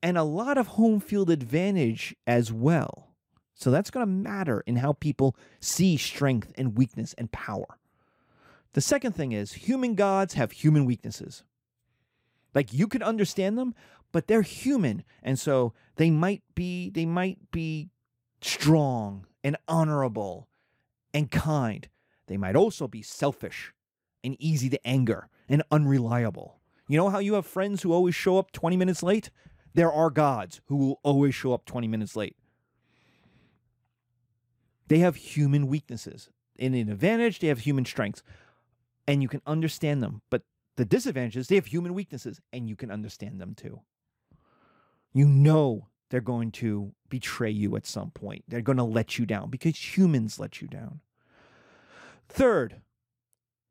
and 0.01 0.17
a 0.17 0.23
lot 0.23 0.57
of 0.57 0.65
home 0.65 0.99
field 0.99 1.29
advantage 1.29 2.15
as 2.25 2.51
well. 2.51 3.09
So 3.53 3.69
that's 3.69 3.91
going 3.91 4.07
to 4.07 4.11
matter 4.11 4.63
in 4.65 4.77
how 4.77 4.93
people 4.93 5.35
see 5.59 5.95
strength 5.95 6.51
and 6.57 6.75
weakness 6.75 7.13
and 7.19 7.31
power. 7.31 7.77
The 8.73 8.81
second 8.81 9.11
thing 9.11 9.31
is 9.31 9.53
human 9.53 9.93
gods 9.93 10.33
have 10.33 10.53
human 10.53 10.85
weaknesses. 10.85 11.43
Like 12.55 12.73
you 12.73 12.87
can 12.87 13.03
understand 13.03 13.59
them, 13.59 13.75
but 14.13 14.27
they're 14.27 14.43
human. 14.43 15.03
And 15.21 15.37
so 15.37 15.73
they 15.97 16.09
might 16.09 16.43
be 16.55 16.89
they 16.89 17.05
might 17.05 17.51
be 17.51 17.89
strong 18.41 19.25
and 19.43 19.57
honorable 19.67 20.47
and 21.13 21.29
kind. 21.29 21.89
They 22.27 22.37
might 22.37 22.55
also 22.55 22.87
be 22.87 23.01
selfish 23.01 23.73
and 24.23 24.37
easy 24.39 24.69
to 24.69 24.87
anger 24.87 25.27
and 25.49 25.63
unreliable. 25.69 26.61
You 26.87 26.97
know 26.97 27.09
how 27.09 27.19
you 27.19 27.33
have 27.33 27.45
friends 27.45 27.81
who 27.81 27.91
always 27.91 28.15
show 28.15 28.37
up 28.37 28.53
20 28.53 28.77
minutes 28.77 29.03
late? 29.03 29.29
There 29.73 29.91
are 29.91 30.09
gods 30.09 30.61
who 30.67 30.77
will 30.77 30.99
always 31.03 31.35
show 31.35 31.53
up 31.53 31.65
20 31.65 31.87
minutes 31.87 32.15
late. 32.15 32.37
They 34.87 34.99
have 34.99 35.15
human 35.15 35.67
weaknesses. 35.67 36.29
In 36.55 36.73
an 36.75 36.89
advantage, 36.89 37.39
they 37.39 37.47
have 37.47 37.59
human 37.59 37.85
strengths. 37.85 38.21
And 39.07 39.21
you 39.21 39.27
can 39.27 39.41
understand 39.47 40.03
them. 40.03 40.21
But 40.29 40.43
the 40.75 40.85
disadvantage 40.85 41.37
is 41.37 41.47
they 41.47 41.55
have 41.55 41.65
human 41.65 41.93
weaknesses, 41.93 42.39
and 42.51 42.69
you 42.69 42.75
can 42.75 42.91
understand 42.91 43.41
them 43.41 43.55
too. 43.55 43.81
You 45.13 45.27
know 45.27 45.87
they're 46.09 46.21
going 46.21 46.51
to 46.51 46.93
betray 47.09 47.51
you 47.51 47.75
at 47.75 47.85
some 47.85 48.11
point. 48.11 48.43
They're 48.47 48.61
going 48.61 48.77
to 48.77 48.83
let 48.83 49.17
you 49.17 49.25
down 49.25 49.49
because 49.49 49.97
humans 49.97 50.39
let 50.39 50.61
you 50.61 50.67
down. 50.67 51.01
Third, 52.27 52.81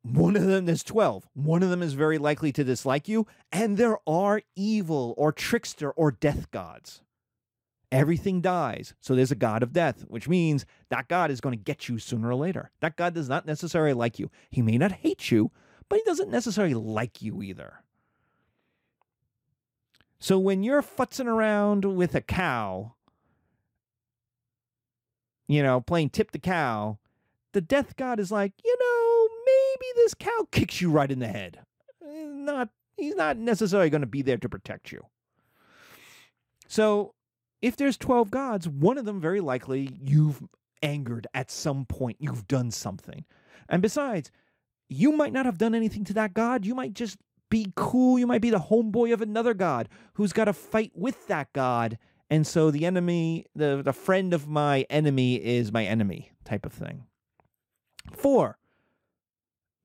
one 0.03 0.35
of 0.35 0.43
them 0.43 0.67
is 0.67 0.83
12. 0.83 1.27
One 1.33 1.63
of 1.63 1.69
them 1.69 1.81
is 1.81 1.93
very 1.93 2.17
likely 2.17 2.51
to 2.53 2.63
dislike 2.63 3.07
you, 3.07 3.27
and 3.51 3.77
there 3.77 3.97
are 4.07 4.41
evil 4.55 5.13
or 5.17 5.31
trickster 5.31 5.91
or 5.91 6.11
death 6.11 6.51
gods. 6.51 7.01
Everything 7.91 8.41
dies. 8.41 8.93
So 9.01 9.15
there's 9.15 9.31
a 9.31 9.35
god 9.35 9.63
of 9.63 9.71
death, 9.71 10.01
which 10.07 10.27
means 10.27 10.65
that 10.89 11.07
god 11.07 11.31
is 11.31 11.39
going 11.41 11.57
to 11.57 11.63
get 11.63 11.87
you 11.87 11.99
sooner 11.99 12.29
or 12.29 12.35
later. 12.35 12.71
That 12.81 12.97
god 12.97 13.13
does 13.13 13.29
not 13.29 13.45
necessarily 13.45 13.93
like 13.93 14.19
you. 14.19 14.29
He 14.49 14.61
may 14.61 14.77
not 14.77 14.91
hate 14.91 15.31
you, 15.31 15.51
but 15.89 15.99
he 15.99 16.03
doesn't 16.05 16.31
necessarily 16.31 16.73
like 16.73 17.21
you 17.21 17.41
either. 17.41 17.83
So 20.23 20.39
when 20.39 20.63
you're 20.63 20.81
futzing 20.81 21.25
around 21.25 21.83
with 21.83 22.15
a 22.15 22.21
cow, 22.21 22.93
you 25.49 25.61
know, 25.61 25.81
playing 25.81 26.11
tip 26.11 26.31
the 26.31 26.39
cow, 26.39 26.97
the 27.51 27.59
death 27.59 27.97
god 27.97 28.21
is 28.21 28.31
like, 28.31 28.53
you 28.63 28.73
know, 28.79 29.27
maybe 29.45 29.85
this 29.97 30.13
cow 30.13 30.47
kicks 30.53 30.79
you 30.79 30.89
right 30.89 31.11
in 31.11 31.19
the 31.19 31.27
head. 31.27 31.59
Not 32.01 32.69
he's 32.95 33.17
not 33.17 33.35
necessarily 33.35 33.89
going 33.89 33.99
to 33.99 34.07
be 34.07 34.21
there 34.21 34.37
to 34.37 34.47
protect 34.47 34.93
you. 34.93 35.05
So, 36.69 37.15
if 37.61 37.75
there's 37.75 37.97
12 37.97 38.31
gods, 38.31 38.65
one 38.65 38.97
of 38.97 39.03
them 39.03 39.19
very 39.19 39.41
likely 39.41 39.89
you've 40.01 40.41
angered 40.81 41.27
at 41.33 41.51
some 41.51 41.83
point. 41.83 42.15
You've 42.21 42.47
done 42.47 42.71
something. 42.71 43.25
And 43.67 43.81
besides, 43.81 44.31
you 44.87 45.11
might 45.11 45.33
not 45.33 45.45
have 45.45 45.57
done 45.57 45.75
anything 45.75 46.05
to 46.05 46.13
that 46.13 46.33
god. 46.33 46.65
You 46.65 46.75
might 46.75 46.93
just 46.93 47.17
be 47.53 47.71
cool. 47.75 48.17
You 48.17 48.25
might 48.25 48.41
be 48.41 48.49
the 48.49 48.57
homeboy 48.57 49.13
of 49.13 49.21
another 49.21 49.53
god 49.53 49.87
who's 50.15 50.33
got 50.33 50.45
to 50.45 50.53
fight 50.53 50.91
with 50.95 51.27
that 51.27 51.53
god. 51.53 51.99
And 52.27 52.47
so 52.47 52.71
the 52.71 52.83
enemy, 52.83 53.45
the, 53.55 53.83
the 53.85 53.93
friend 53.93 54.33
of 54.33 54.47
my 54.47 54.87
enemy 54.89 55.35
is 55.35 55.71
my 55.71 55.85
enemy 55.85 56.31
type 56.45 56.65
of 56.65 56.73
thing. 56.73 57.03
Four, 58.11 58.57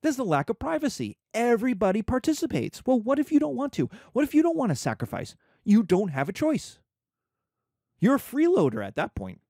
there's 0.02 0.16
the 0.16 0.24
lack 0.24 0.48
of 0.48 0.58
privacy. 0.58 1.18
Everybody 1.34 2.00
participates. 2.00 2.80
Well, 2.86 3.00
what 3.00 3.18
if 3.18 3.30
you 3.30 3.38
don't 3.38 3.54
want 3.54 3.74
to? 3.74 3.90
What 4.14 4.24
if 4.24 4.34
you 4.34 4.42
don't 4.42 4.56
want 4.56 4.70
to 4.70 4.74
sacrifice? 4.74 5.36
You 5.62 5.82
don't 5.82 6.08
have 6.08 6.30
a 6.30 6.32
choice. 6.32 6.78
You're 8.00 8.14
a 8.14 8.18
freeloader 8.18 8.82
at 8.82 8.96
that 8.96 9.14
point. 9.14 9.42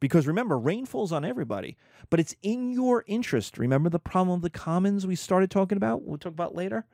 Because 0.00 0.26
remember, 0.26 0.58
rain 0.58 0.86
falls 0.86 1.12
on 1.12 1.26
everybody, 1.26 1.76
but 2.08 2.20
it's 2.20 2.34
in 2.40 2.72
your 2.72 3.04
interest. 3.06 3.58
Remember 3.58 3.90
the 3.90 3.98
problem 3.98 4.36
of 4.36 4.40
the 4.40 4.48
commons 4.48 5.06
we 5.06 5.14
started 5.14 5.50
talking 5.50 5.76
about? 5.76 6.00
We'll 6.00 6.16
talk 6.16 6.32
about 6.32 6.54
later. 6.54 6.86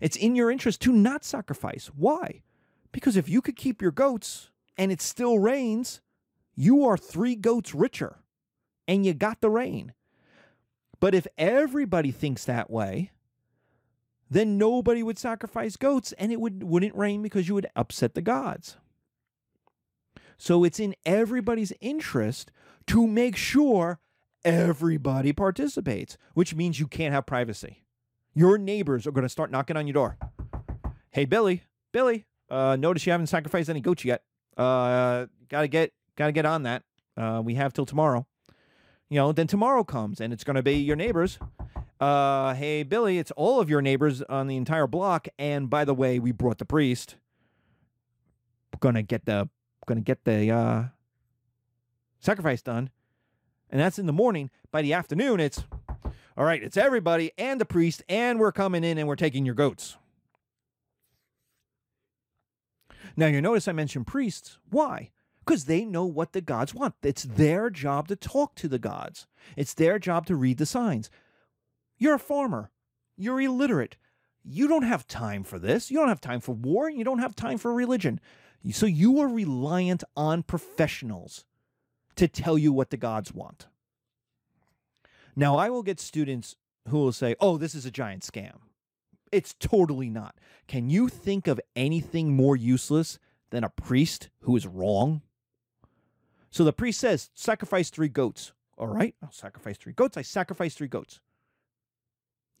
It's 0.00 0.16
in 0.16 0.34
your 0.34 0.50
interest 0.50 0.80
to 0.82 0.92
not 0.92 1.24
sacrifice. 1.24 1.90
Why? 1.94 2.42
Because 2.92 3.16
if 3.16 3.28
you 3.28 3.40
could 3.40 3.56
keep 3.56 3.82
your 3.82 3.90
goats 3.90 4.50
and 4.76 4.92
it 4.92 5.00
still 5.00 5.38
rains, 5.38 6.00
you 6.54 6.84
are 6.84 6.96
three 6.96 7.34
goats 7.34 7.74
richer 7.74 8.18
and 8.86 9.04
you 9.04 9.14
got 9.14 9.40
the 9.40 9.50
rain. 9.50 9.92
But 11.00 11.14
if 11.14 11.26
everybody 11.36 12.10
thinks 12.10 12.44
that 12.44 12.70
way, 12.70 13.12
then 14.30 14.58
nobody 14.58 15.02
would 15.02 15.18
sacrifice 15.18 15.76
goats 15.76 16.12
and 16.12 16.32
it 16.32 16.40
would, 16.40 16.62
wouldn't 16.62 16.94
rain 16.96 17.22
because 17.22 17.48
you 17.48 17.54
would 17.54 17.68
upset 17.76 18.14
the 18.14 18.22
gods. 18.22 18.76
So 20.36 20.64
it's 20.64 20.80
in 20.80 20.94
everybody's 21.04 21.72
interest 21.80 22.50
to 22.88 23.06
make 23.06 23.36
sure 23.36 23.98
everybody 24.44 25.32
participates, 25.32 26.16
which 26.34 26.54
means 26.54 26.78
you 26.78 26.86
can't 26.86 27.14
have 27.14 27.26
privacy. 27.26 27.84
Your 28.38 28.56
neighbors 28.56 29.06
are 29.06 29.10
going 29.10 29.24
to 29.24 29.28
start 29.28 29.50
knocking 29.50 29.76
on 29.76 29.86
your 29.86 29.94
door. 29.94 30.16
Hey, 31.10 31.24
Billy, 31.24 31.64
Billy, 31.92 32.26
uh, 32.48 32.76
notice 32.76 33.04
you 33.04 33.10
haven't 33.12 33.26
sacrificed 33.26 33.68
any 33.68 33.80
goats 33.80 34.04
yet. 34.04 34.22
Uh, 34.56 35.26
gotta 35.48 35.66
get, 35.66 35.92
gotta 36.16 36.32
get 36.32 36.46
on 36.46 36.62
that. 36.62 36.84
Uh, 37.16 37.42
we 37.44 37.54
have 37.54 37.72
till 37.72 37.86
tomorrow 37.86 38.26
you 39.08 39.16
know, 39.16 39.32
then 39.32 39.46
tomorrow 39.46 39.84
comes 39.84 40.20
and 40.20 40.32
it's 40.32 40.44
going 40.44 40.56
to 40.56 40.62
be 40.62 40.74
your 40.74 40.96
neighbors. 40.96 41.38
Uh, 42.00 42.54
hey, 42.54 42.82
Billy, 42.82 43.18
it's 43.18 43.30
all 43.32 43.60
of 43.60 43.68
your 43.68 43.82
neighbors 43.82 44.22
on 44.22 44.46
the 44.46 44.56
entire 44.56 44.86
block. 44.86 45.28
And 45.38 45.68
by 45.68 45.84
the 45.84 45.94
way, 45.94 46.18
we 46.18 46.32
brought 46.32 46.58
the 46.58 46.64
priest. 46.64 47.16
Gonna 48.80 49.02
get 49.02 49.24
the 49.24 49.48
gonna 49.86 50.02
get 50.02 50.24
the 50.24 50.52
uh, 50.52 50.84
sacrifice 52.20 52.62
done. 52.62 52.90
And 53.70 53.80
that's 53.80 53.98
in 53.98 54.06
the 54.06 54.12
morning. 54.12 54.50
By 54.70 54.82
the 54.82 54.92
afternoon, 54.92 55.40
it's 55.40 55.64
all 56.38 56.44
right, 56.44 56.62
it's 56.62 56.76
everybody 56.76 57.32
and 57.36 57.60
the 57.60 57.64
priest, 57.64 58.04
and 58.08 58.38
we're 58.38 58.52
coming 58.52 58.84
in 58.84 58.96
and 58.96 59.08
we're 59.08 59.16
taking 59.16 59.44
your 59.44 59.56
goats. 59.56 59.96
Now, 63.16 63.26
you 63.26 63.40
notice 63.40 63.66
I 63.66 63.72
mentioned 63.72 64.06
priests. 64.06 64.56
Why? 64.70 65.10
Because 65.44 65.64
they 65.64 65.84
know 65.84 66.04
what 66.04 66.32
the 66.32 66.40
gods 66.40 66.72
want. 66.72 66.94
It's 67.02 67.24
their 67.24 67.70
job 67.70 68.06
to 68.06 68.14
talk 68.14 68.54
to 68.54 68.68
the 68.68 68.78
gods, 68.78 69.26
it's 69.56 69.74
their 69.74 69.98
job 69.98 70.26
to 70.26 70.36
read 70.36 70.58
the 70.58 70.66
signs. 70.66 71.10
You're 71.98 72.14
a 72.14 72.20
farmer, 72.20 72.70
you're 73.16 73.40
illiterate. 73.40 73.96
You 74.44 74.68
don't 74.68 74.84
have 74.84 75.08
time 75.08 75.42
for 75.42 75.58
this. 75.58 75.90
You 75.90 75.98
don't 75.98 76.08
have 76.08 76.20
time 76.20 76.40
for 76.40 76.52
war. 76.52 76.88
You 76.88 77.04
don't 77.04 77.18
have 77.18 77.34
time 77.34 77.58
for 77.58 77.74
religion. 77.74 78.20
So 78.70 78.86
you 78.86 79.18
are 79.20 79.28
reliant 79.28 80.04
on 80.16 80.44
professionals 80.44 81.44
to 82.14 82.28
tell 82.28 82.56
you 82.56 82.72
what 82.72 82.90
the 82.90 82.96
gods 82.96 83.34
want. 83.34 83.66
Now, 85.38 85.56
I 85.56 85.70
will 85.70 85.84
get 85.84 86.00
students 86.00 86.56
who 86.88 86.98
will 86.98 87.12
say, 87.12 87.36
oh, 87.38 87.58
this 87.58 87.76
is 87.76 87.86
a 87.86 87.92
giant 87.92 88.24
scam. 88.24 88.56
It's 89.30 89.54
totally 89.60 90.10
not. 90.10 90.34
Can 90.66 90.90
you 90.90 91.08
think 91.08 91.46
of 91.46 91.60
anything 91.76 92.34
more 92.34 92.56
useless 92.56 93.20
than 93.50 93.62
a 93.62 93.68
priest 93.68 94.30
who 94.40 94.56
is 94.56 94.66
wrong? 94.66 95.22
So 96.50 96.64
the 96.64 96.72
priest 96.72 96.98
says, 96.98 97.30
sacrifice 97.34 97.88
three 97.88 98.08
goats. 98.08 98.52
All 98.76 98.88
right, 98.88 99.14
I'll 99.22 99.30
sacrifice 99.30 99.76
three 99.76 99.92
goats. 99.92 100.16
I 100.16 100.22
sacrifice 100.22 100.74
three 100.74 100.88
goats. 100.88 101.20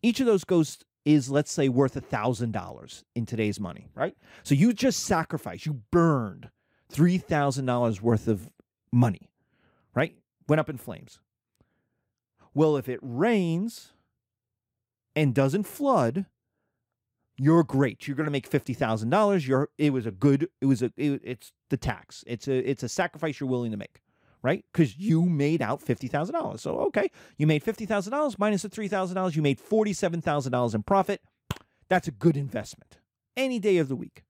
Each 0.00 0.20
of 0.20 0.26
those 0.26 0.44
goats 0.44 0.78
is, 1.04 1.28
let's 1.28 1.50
say, 1.50 1.68
worth 1.68 1.96
a 1.96 2.00
$1,000 2.00 3.02
in 3.16 3.26
today's 3.26 3.58
money, 3.58 3.88
right? 3.96 4.16
So 4.44 4.54
you 4.54 4.72
just 4.72 5.02
sacrificed, 5.02 5.66
you 5.66 5.82
burned 5.90 6.50
$3,000 6.92 8.00
worth 8.00 8.28
of 8.28 8.48
money, 8.92 9.30
right? 9.96 10.14
Went 10.46 10.60
up 10.60 10.70
in 10.70 10.76
flames. 10.76 11.18
Well, 12.58 12.76
if 12.76 12.88
it 12.88 12.98
rains 13.00 13.92
and 15.14 15.32
doesn't 15.32 15.62
flood, 15.62 16.26
you're 17.36 17.62
great. 17.62 18.08
You're 18.08 18.16
going 18.16 18.24
to 18.24 18.32
make 18.32 18.48
fifty 18.48 18.74
thousand 18.74 19.10
dollars. 19.10 19.46
You're 19.46 19.68
it 19.78 19.92
was 19.92 20.06
a 20.06 20.10
good. 20.10 20.48
It 20.60 20.66
was 20.66 20.82
a. 20.82 20.86
It, 20.96 21.20
it's 21.22 21.52
the 21.70 21.76
tax. 21.76 22.24
It's 22.26 22.48
a. 22.48 22.68
It's 22.68 22.82
a 22.82 22.88
sacrifice 22.88 23.38
you're 23.38 23.48
willing 23.48 23.70
to 23.70 23.76
make, 23.76 24.00
right? 24.42 24.64
Because 24.72 24.98
you 24.98 25.22
made 25.22 25.62
out 25.62 25.80
fifty 25.80 26.08
thousand 26.08 26.34
dollars. 26.34 26.60
So 26.62 26.80
okay, 26.86 27.12
you 27.36 27.46
made 27.46 27.62
fifty 27.62 27.86
thousand 27.86 28.10
dollars 28.10 28.36
minus 28.40 28.62
the 28.62 28.68
three 28.68 28.88
thousand 28.88 29.14
dollars. 29.14 29.36
You 29.36 29.42
made 29.42 29.60
forty 29.60 29.92
seven 29.92 30.20
thousand 30.20 30.50
dollars 30.50 30.74
in 30.74 30.82
profit. 30.82 31.22
That's 31.88 32.08
a 32.08 32.10
good 32.10 32.36
investment. 32.36 32.98
Any 33.36 33.60
day 33.60 33.76
of 33.76 33.86
the 33.86 33.94
week. 33.94 34.24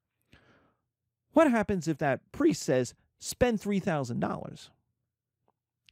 What 1.33 1.51
happens 1.51 1.89
if 1.89 1.97
that 1.97 2.21
priest 2.31 2.63
says 2.63 2.93
spend 3.21 3.59
three 3.59 3.81
thousand 3.81 4.21
dollars, 4.21 4.69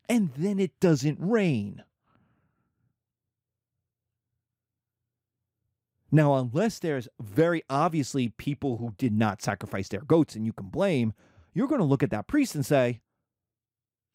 and 0.07 0.33
then 0.37 0.59
it 0.59 0.79
doesn't 0.81 1.17
rain? 1.19 1.83
Now, 6.11 6.35
unless 6.37 6.79
there's 6.79 7.09
very 7.21 7.63
obviously 7.69 8.29
people 8.29 8.77
who 8.77 8.95
did 8.97 9.13
not 9.13 9.43
sacrifice 9.43 9.89
their 9.89 10.03
goats 10.03 10.37
and 10.37 10.47
you 10.47 10.53
can 10.53 10.67
blame, 10.67 11.13
you're 11.53 11.69
going 11.69 11.81
to 11.81 11.87
look 11.87 12.03
at 12.03 12.11
that 12.11 12.29
priest 12.29 12.55
and 12.55 12.65
say, 12.65 13.01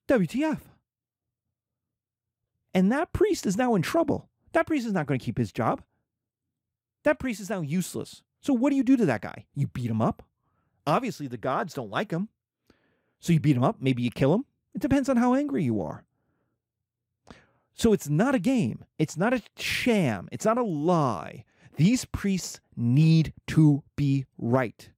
WTF. 0.07 0.59
And 2.73 2.91
that 2.91 3.11
priest 3.11 3.45
is 3.45 3.57
now 3.57 3.75
in 3.75 3.81
trouble. 3.81 4.29
That 4.53 4.67
priest 4.67 4.87
is 4.87 4.93
not 4.93 5.05
going 5.05 5.19
to 5.19 5.25
keep 5.25 5.37
his 5.37 5.51
job. 5.51 5.81
That 7.03 7.19
priest 7.19 7.41
is 7.41 7.49
now 7.49 7.61
useless. 7.61 8.21
So, 8.41 8.53
what 8.53 8.69
do 8.69 8.75
you 8.75 8.83
do 8.83 8.97
to 8.97 9.05
that 9.05 9.21
guy? 9.21 9.45
You 9.55 9.67
beat 9.67 9.89
him 9.89 10.01
up. 10.01 10.23
Obviously, 10.87 11.27
the 11.27 11.37
gods 11.37 11.73
don't 11.73 11.89
like 11.89 12.11
him. 12.11 12.29
So, 13.19 13.33
you 13.33 13.39
beat 13.39 13.55
him 13.55 13.63
up. 13.63 13.77
Maybe 13.79 14.03
you 14.03 14.11
kill 14.11 14.33
him. 14.33 14.45
It 14.73 14.81
depends 14.81 15.09
on 15.09 15.17
how 15.17 15.35
angry 15.35 15.63
you 15.63 15.81
are. 15.81 16.05
So, 17.73 17.93
it's 17.93 18.09
not 18.09 18.35
a 18.35 18.39
game. 18.39 18.85
It's 18.97 19.17
not 19.17 19.33
a 19.33 19.41
sham. 19.57 20.27
It's 20.31 20.45
not 20.45 20.57
a 20.57 20.63
lie. 20.63 21.45
These 21.77 22.05
priests 22.05 22.59
need 22.75 23.33
to 23.47 23.83
be 23.95 24.25
right, 24.37 24.89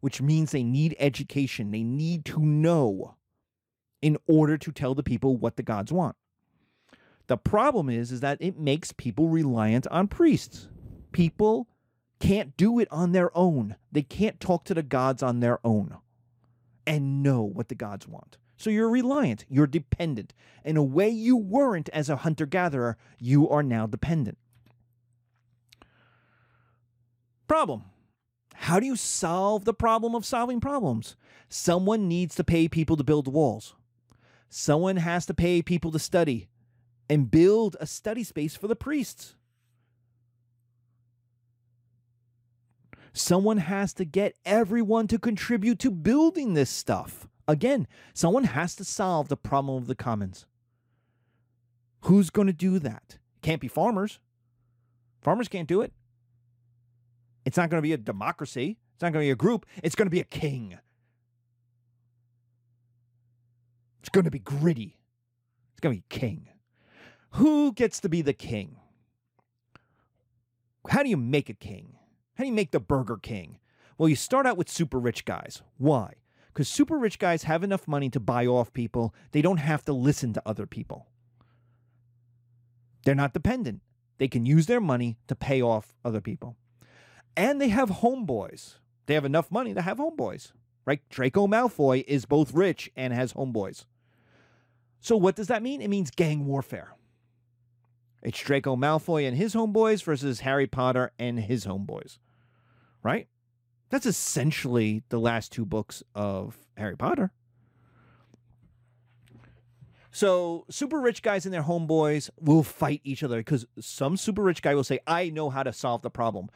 which 0.00 0.20
means 0.22 0.50
they 0.50 0.62
need 0.62 0.96
education. 0.98 1.70
They 1.70 1.82
need 1.82 2.24
to 2.26 2.40
know 2.40 3.16
in 4.02 4.16
order 4.26 4.56
to 4.58 4.72
tell 4.72 4.94
the 4.94 5.02
people 5.02 5.36
what 5.36 5.56
the 5.56 5.62
gods 5.62 5.92
want. 5.92 6.16
The 7.26 7.36
problem 7.36 7.90
is, 7.90 8.12
is 8.12 8.20
that 8.20 8.38
it 8.40 8.58
makes 8.58 8.92
people 8.92 9.28
reliant 9.28 9.86
on 9.88 10.08
priests. 10.08 10.68
People 11.12 11.68
can't 12.20 12.56
do 12.56 12.78
it 12.78 12.88
on 12.90 13.12
their 13.12 13.36
own. 13.36 13.76
They 13.90 14.02
can't 14.02 14.38
talk 14.40 14.64
to 14.64 14.74
the 14.74 14.82
gods 14.82 15.22
on 15.22 15.40
their 15.40 15.58
own 15.64 15.96
and 16.86 17.22
know 17.22 17.42
what 17.42 17.68
the 17.68 17.74
gods 17.74 18.06
want. 18.06 18.38
So 18.56 18.70
you're 18.70 18.88
reliant, 18.88 19.44
you're 19.48 19.66
dependent. 19.66 20.32
In 20.64 20.76
a 20.76 20.82
way 20.82 21.10
you 21.10 21.36
weren't 21.36 21.88
as 21.90 22.08
a 22.08 22.16
hunter 22.16 22.46
gatherer, 22.46 22.96
you 23.18 23.48
are 23.50 23.62
now 23.62 23.86
dependent. 23.86 24.38
Problem. 27.46 27.84
How 28.54 28.80
do 28.80 28.86
you 28.86 28.96
solve 28.96 29.64
the 29.64 29.74
problem 29.74 30.14
of 30.14 30.24
solving 30.24 30.60
problems? 30.60 31.16
Someone 31.48 32.08
needs 32.08 32.34
to 32.36 32.44
pay 32.44 32.68
people 32.68 32.96
to 32.96 33.04
build 33.04 33.28
walls. 33.28 33.74
Someone 34.48 34.96
has 34.96 35.26
to 35.26 35.34
pay 35.34 35.62
people 35.62 35.90
to 35.92 35.98
study 35.98 36.48
and 37.08 37.30
build 37.30 37.76
a 37.78 37.86
study 37.86 38.24
space 38.24 38.56
for 38.56 38.66
the 38.68 38.76
priests. 38.76 39.34
Someone 43.12 43.58
has 43.58 43.94
to 43.94 44.04
get 44.04 44.36
everyone 44.44 45.06
to 45.08 45.18
contribute 45.18 45.78
to 45.78 45.90
building 45.90 46.54
this 46.54 46.70
stuff. 46.70 47.28
Again, 47.48 47.86
someone 48.12 48.44
has 48.44 48.74
to 48.76 48.84
solve 48.84 49.28
the 49.28 49.36
problem 49.36 49.76
of 49.78 49.86
the 49.86 49.94
commons. 49.94 50.46
Who's 52.02 52.30
going 52.30 52.46
to 52.46 52.52
do 52.52 52.78
that? 52.78 53.18
Can't 53.42 53.60
be 53.60 53.68
farmers. 53.68 54.18
Farmers 55.22 55.48
can't 55.48 55.68
do 55.68 55.80
it. 55.80 55.92
It's 57.46 57.56
not 57.56 57.70
going 57.70 57.78
to 57.78 57.82
be 57.82 57.92
a 57.92 57.96
democracy. 57.96 58.76
It's 58.94 59.02
not 59.02 59.12
going 59.12 59.22
to 59.22 59.26
be 59.28 59.30
a 59.30 59.36
group. 59.36 59.66
It's 59.82 59.94
going 59.94 60.06
to 60.06 60.10
be 60.10 60.20
a 60.20 60.24
king. 60.24 60.76
It's 64.00 64.08
going 64.08 64.24
to 64.24 64.32
be 64.32 64.40
gritty. 64.40 64.98
It's 65.72 65.80
going 65.80 65.94
to 65.94 66.00
be 66.00 66.04
king. 66.08 66.48
Who 67.30 67.72
gets 67.72 68.00
to 68.00 68.08
be 68.08 68.20
the 68.20 68.32
king? 68.32 68.76
How 70.88 71.04
do 71.04 71.08
you 71.08 71.16
make 71.16 71.48
a 71.48 71.54
king? 71.54 71.96
How 72.34 72.42
do 72.42 72.48
you 72.48 72.54
make 72.54 72.72
the 72.72 72.80
Burger 72.80 73.16
King? 73.16 73.58
Well, 73.96 74.08
you 74.08 74.16
start 74.16 74.46
out 74.46 74.56
with 74.56 74.68
super 74.68 74.98
rich 74.98 75.24
guys. 75.24 75.62
Why? 75.78 76.14
Because 76.48 76.68
super 76.68 76.98
rich 76.98 77.18
guys 77.18 77.44
have 77.44 77.62
enough 77.62 77.86
money 77.86 78.10
to 78.10 78.20
buy 78.20 78.46
off 78.46 78.72
people. 78.72 79.14
They 79.32 79.42
don't 79.42 79.58
have 79.58 79.84
to 79.84 79.92
listen 79.92 80.32
to 80.32 80.42
other 80.44 80.66
people. 80.66 81.06
They're 83.04 83.14
not 83.14 83.34
dependent. 83.34 83.82
They 84.18 84.28
can 84.28 84.46
use 84.46 84.66
their 84.66 84.80
money 84.80 85.16
to 85.28 85.34
pay 85.34 85.62
off 85.62 85.94
other 86.04 86.20
people 86.20 86.56
and 87.36 87.60
they 87.60 87.68
have 87.68 87.90
homeboys. 87.90 88.76
They 89.06 89.14
have 89.14 89.24
enough 89.24 89.50
money 89.50 89.74
to 89.74 89.82
have 89.82 89.98
homeboys, 89.98 90.52
right? 90.84 91.00
Draco 91.10 91.46
Malfoy 91.46 92.04
is 92.06 92.24
both 92.24 92.52
rich 92.54 92.90
and 92.96 93.12
has 93.12 93.32
homeboys. 93.34 93.84
So 95.00 95.16
what 95.16 95.36
does 95.36 95.48
that 95.48 95.62
mean? 95.62 95.80
It 95.80 95.88
means 95.88 96.10
gang 96.10 96.46
warfare. 96.46 96.94
It's 98.22 98.40
Draco 98.40 98.74
Malfoy 98.74 99.28
and 99.28 99.36
his 99.36 99.54
homeboys 99.54 100.02
versus 100.02 100.40
Harry 100.40 100.66
Potter 100.66 101.12
and 101.18 101.38
his 101.38 101.66
homeboys, 101.66 102.18
right? 103.04 103.28
That's 103.90 104.06
essentially 104.06 105.04
the 105.10 105.20
last 105.20 105.52
two 105.52 105.64
books 105.64 106.02
of 106.14 106.56
Harry 106.76 106.96
Potter. 106.96 107.30
So 110.10 110.64
super 110.70 110.98
rich 110.98 111.22
guys 111.22 111.44
and 111.44 111.54
their 111.54 111.62
homeboys 111.62 112.30
will 112.40 112.62
fight 112.62 113.02
each 113.04 113.22
other 113.22 113.36
because 113.36 113.66
some 113.78 114.16
super 114.16 114.42
rich 114.42 114.62
guy 114.62 114.74
will 114.74 114.82
say, 114.82 114.98
I 115.06 115.28
know 115.28 115.50
how 115.50 115.62
to 115.62 115.72
solve 115.72 116.02
the 116.02 116.10
problem 116.10 116.48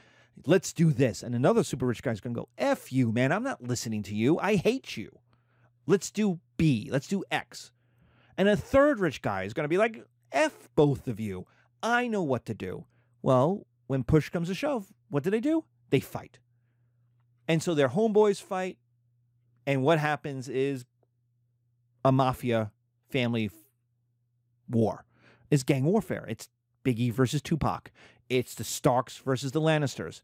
let's 0.47 0.73
do 0.73 0.93
this. 0.93 1.23
And 1.23 1.35
another 1.35 1.63
super 1.65 1.87
rich 1.87 2.03
guy's 2.03 2.21
going 2.21 2.35
to 2.35 2.41
go, 2.41 2.49
F 2.59 2.93
you, 2.93 3.13
man. 3.13 3.33
I'm 3.33 3.43
not 3.43 3.63
listening 3.63 4.03
to 4.05 4.15
you. 4.15 4.39
I 4.39 4.57
hate 4.57 4.97
you. 4.97 5.19
Let's 5.87 6.11
do 6.11 6.41
B. 6.57 6.89
Let's 6.91 7.09
do 7.09 7.25
X. 7.31 7.73
And 8.37 8.49
a 8.49 8.57
third 8.57 9.01
rich 9.01 9.23
guy 9.23 9.43
is 9.43 9.53
going 9.53 9.65
to 9.65 9.69
be 9.69 9.79
like, 9.79 10.05
F 10.33 10.69
both 10.75 11.09
of 11.09 11.21
you. 11.21 11.47
I 11.83 12.09
know 12.09 12.23
what 12.23 12.45
to 12.47 12.55
do. 12.55 12.85
Well, 13.23 13.67
when 13.87 14.05
push 14.05 14.29
comes 14.29 14.49
to 14.49 14.55
shove, 14.55 14.93
what 15.09 15.23
do 15.23 15.31
they 15.31 15.41
do? 15.41 15.65
They 15.91 16.01
fight. 16.01 16.39
And 17.49 17.63
so 17.63 17.75
their 17.75 17.89
homeboys 17.89 18.41
fight. 18.41 18.79
And 19.67 19.83
what 19.83 19.99
happens 19.99 20.49
is 20.49 20.85
a 22.05 22.13
mafia 22.13 22.71
family 23.11 23.51
war. 24.69 25.05
It's 25.51 25.65
gang 25.65 25.85
warfare. 25.85 26.25
It's 26.29 26.49
Biggie 26.85 27.13
versus 27.13 27.43
Tupac. 27.43 27.91
It's 28.31 28.55
the 28.55 28.65
Starks 28.65 29.19
versus 29.19 29.53
the 29.53 29.61
Lannisters. 29.61 30.23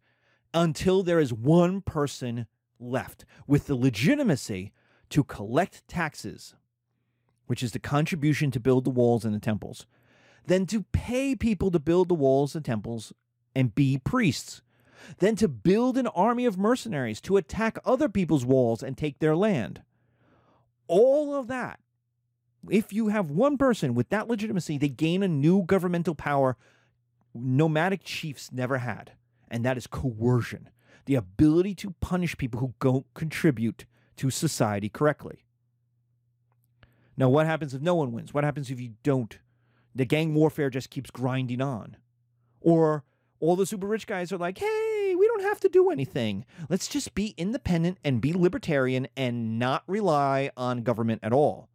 Until 0.55 1.03
there 1.03 1.19
is 1.19 1.33
one 1.33 1.83
person 1.83 2.47
left 2.79 3.25
with 3.47 3.67
the 3.67 3.75
legitimacy 3.75 4.73
to 5.11 5.25
collect 5.25 5.87
taxes, 5.89 6.55
which 7.47 7.63
is 7.63 7.73
the 7.73 7.79
contribution 7.79 8.51
to 8.53 8.61
build 8.61 8.85
the 8.85 8.91
walls 8.91 9.25
and 9.25 9.35
the 9.35 9.41
temples, 9.41 9.87
then 10.47 10.67
to 10.67 10.85
pay 10.93 11.35
people 11.35 11.71
to 11.73 11.81
build 11.81 12.09
the 12.09 12.15
walls 12.15 12.55
and 12.55 12.65
temples 12.65 13.13
and 13.55 13.75
be 13.75 13.99
priests, 13.99 14.63
then 15.19 15.35
to 15.37 15.49
build 15.49 15.99
an 15.99 16.07
army 16.07 16.47
of 16.47 16.57
mercenaries 16.57 17.21
to 17.21 17.37
attack 17.37 17.77
other 17.85 18.09
people's 18.09 18.45
walls 18.45 18.83
and 18.83 18.97
take 18.97 19.19
their 19.19 19.37
land. 19.37 19.83
All 20.87 21.35
of 21.35 21.49
that 21.49 21.81
if 22.71 22.93
you 22.93 23.09
have 23.09 23.31
one 23.31 23.59
person 23.59 23.95
with 23.95 24.09
that 24.11 24.29
legitimacy, 24.29 24.79
they 24.79 24.89
gain 24.89 25.23
a 25.23 25.29
new 25.29 25.63
governmental 25.63 26.15
power 26.15 26.57
nomadic 27.41 28.03
chiefs 28.05 28.51
never 28.53 28.79
had, 28.79 29.13
and 29.49 29.65
that 29.65 29.77
is 29.77 29.87
coercion 29.87 30.71
the 31.07 31.15
ability 31.15 31.75
to 31.77 31.95
punish 32.01 32.37
people 32.37 32.61
who 32.61 32.75
don't 32.81 33.07
contribute 33.15 33.87
to 34.17 34.29
society 34.29 34.89
correctly. 34.89 35.45
Now, 37.17 37.31
what 37.31 37.47
happens 37.47 37.73
if 37.73 37.81
no 37.81 37.95
one 37.95 38.13
wins? 38.13 38.35
What 38.35 38.45
happens 38.45 38.71
if 38.71 38.79
you 38.79 38.93
don't? 39.03 39.39
The 39.95 40.05
gang 40.05 40.35
warfare 40.35 40.69
just 40.69 40.91
keeps 40.91 41.11
grinding 41.11 41.63
on. 41.63 41.97
Or 42.61 43.05
all 43.41 43.57
the 43.57 43.65
super 43.65 43.87
rich 43.87 44.07
guys 44.07 44.33
are 44.33 44.39
like, 44.39 44.59
hey, 44.59 45.15
we 45.17 45.27
don't 45.27 45.43
have 45.43 45.61
to 45.61 45.69
do 45.69 45.91
anything. 45.91 46.45
Let's 46.69 46.89
just 46.89 47.15
be 47.15 47.35
independent 47.39 47.99
and 48.05 48.21
be 48.21 48.35
libertarian 48.35 49.09
and 49.17 49.59
not 49.59 49.85
rely 49.87 50.51
on 50.57 50.83
government 50.83 51.21
at 51.23 51.33
all. 51.33 51.71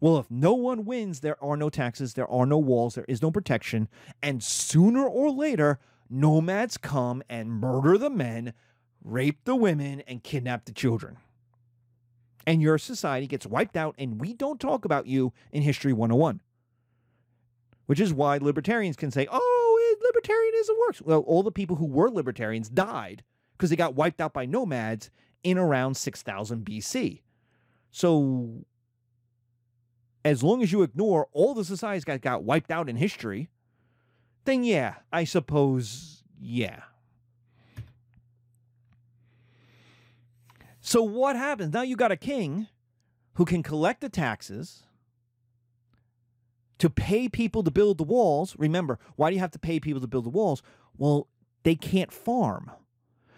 Well, 0.00 0.18
if 0.18 0.30
no 0.30 0.54
one 0.54 0.84
wins, 0.84 1.20
there 1.20 1.42
are 1.42 1.56
no 1.56 1.70
taxes, 1.70 2.14
there 2.14 2.30
are 2.30 2.46
no 2.46 2.58
walls, 2.58 2.94
there 2.94 3.04
is 3.08 3.20
no 3.20 3.30
protection, 3.30 3.88
and 4.22 4.42
sooner 4.42 5.04
or 5.04 5.30
later, 5.30 5.78
nomads 6.08 6.76
come 6.76 7.22
and 7.28 7.50
murder 7.50 7.98
the 7.98 8.10
men, 8.10 8.52
rape 9.02 9.40
the 9.44 9.56
women, 9.56 10.02
and 10.06 10.22
kidnap 10.22 10.66
the 10.66 10.72
children. 10.72 11.16
And 12.46 12.62
your 12.62 12.78
society 12.78 13.26
gets 13.26 13.46
wiped 13.46 13.76
out, 13.76 13.94
and 13.98 14.20
we 14.20 14.32
don't 14.32 14.60
talk 14.60 14.84
about 14.84 15.06
you 15.06 15.32
in 15.52 15.62
History 15.62 15.92
101. 15.92 16.40
Which 17.86 18.00
is 18.00 18.12
why 18.12 18.38
libertarians 18.38 18.96
can 18.96 19.10
say, 19.10 19.26
oh, 19.30 19.68
libertarianism 20.12 20.78
works. 20.86 21.02
Well, 21.02 21.20
all 21.20 21.42
the 21.42 21.52
people 21.52 21.76
who 21.76 21.86
were 21.86 22.10
libertarians 22.10 22.68
died 22.68 23.22
because 23.52 23.70
they 23.70 23.76
got 23.76 23.94
wiped 23.94 24.20
out 24.20 24.32
by 24.32 24.46
nomads 24.46 25.10
in 25.42 25.58
around 25.58 25.96
6000 25.96 26.64
BC. 26.64 27.22
So 27.90 28.64
as 30.28 30.42
long 30.42 30.62
as 30.62 30.72
you 30.72 30.82
ignore 30.82 31.28
all 31.32 31.54
the 31.54 31.64
societies 31.64 32.04
that 32.04 32.20
got 32.20 32.44
wiped 32.44 32.70
out 32.70 32.88
in 32.88 32.96
history, 32.96 33.48
then 34.44 34.62
yeah, 34.64 34.96
I 35.12 35.24
suppose, 35.24 36.22
yeah. 36.40 36.82
So 40.80 41.02
what 41.02 41.36
happens? 41.36 41.72
Now 41.72 41.82
you 41.82 41.96
got 41.96 42.12
a 42.12 42.16
king 42.16 42.66
who 43.34 43.44
can 43.44 43.62
collect 43.62 44.00
the 44.00 44.08
taxes 44.08 44.84
to 46.78 46.88
pay 46.88 47.28
people 47.28 47.62
to 47.62 47.70
build 47.70 47.98
the 47.98 48.04
walls. 48.04 48.54
Remember, 48.58 48.98
why 49.16 49.30
do 49.30 49.34
you 49.34 49.40
have 49.40 49.50
to 49.52 49.58
pay 49.58 49.80
people 49.80 50.00
to 50.00 50.06
build 50.06 50.24
the 50.24 50.30
walls? 50.30 50.62
Well, 50.96 51.28
they 51.62 51.74
can't 51.74 52.12
farm. 52.12 52.70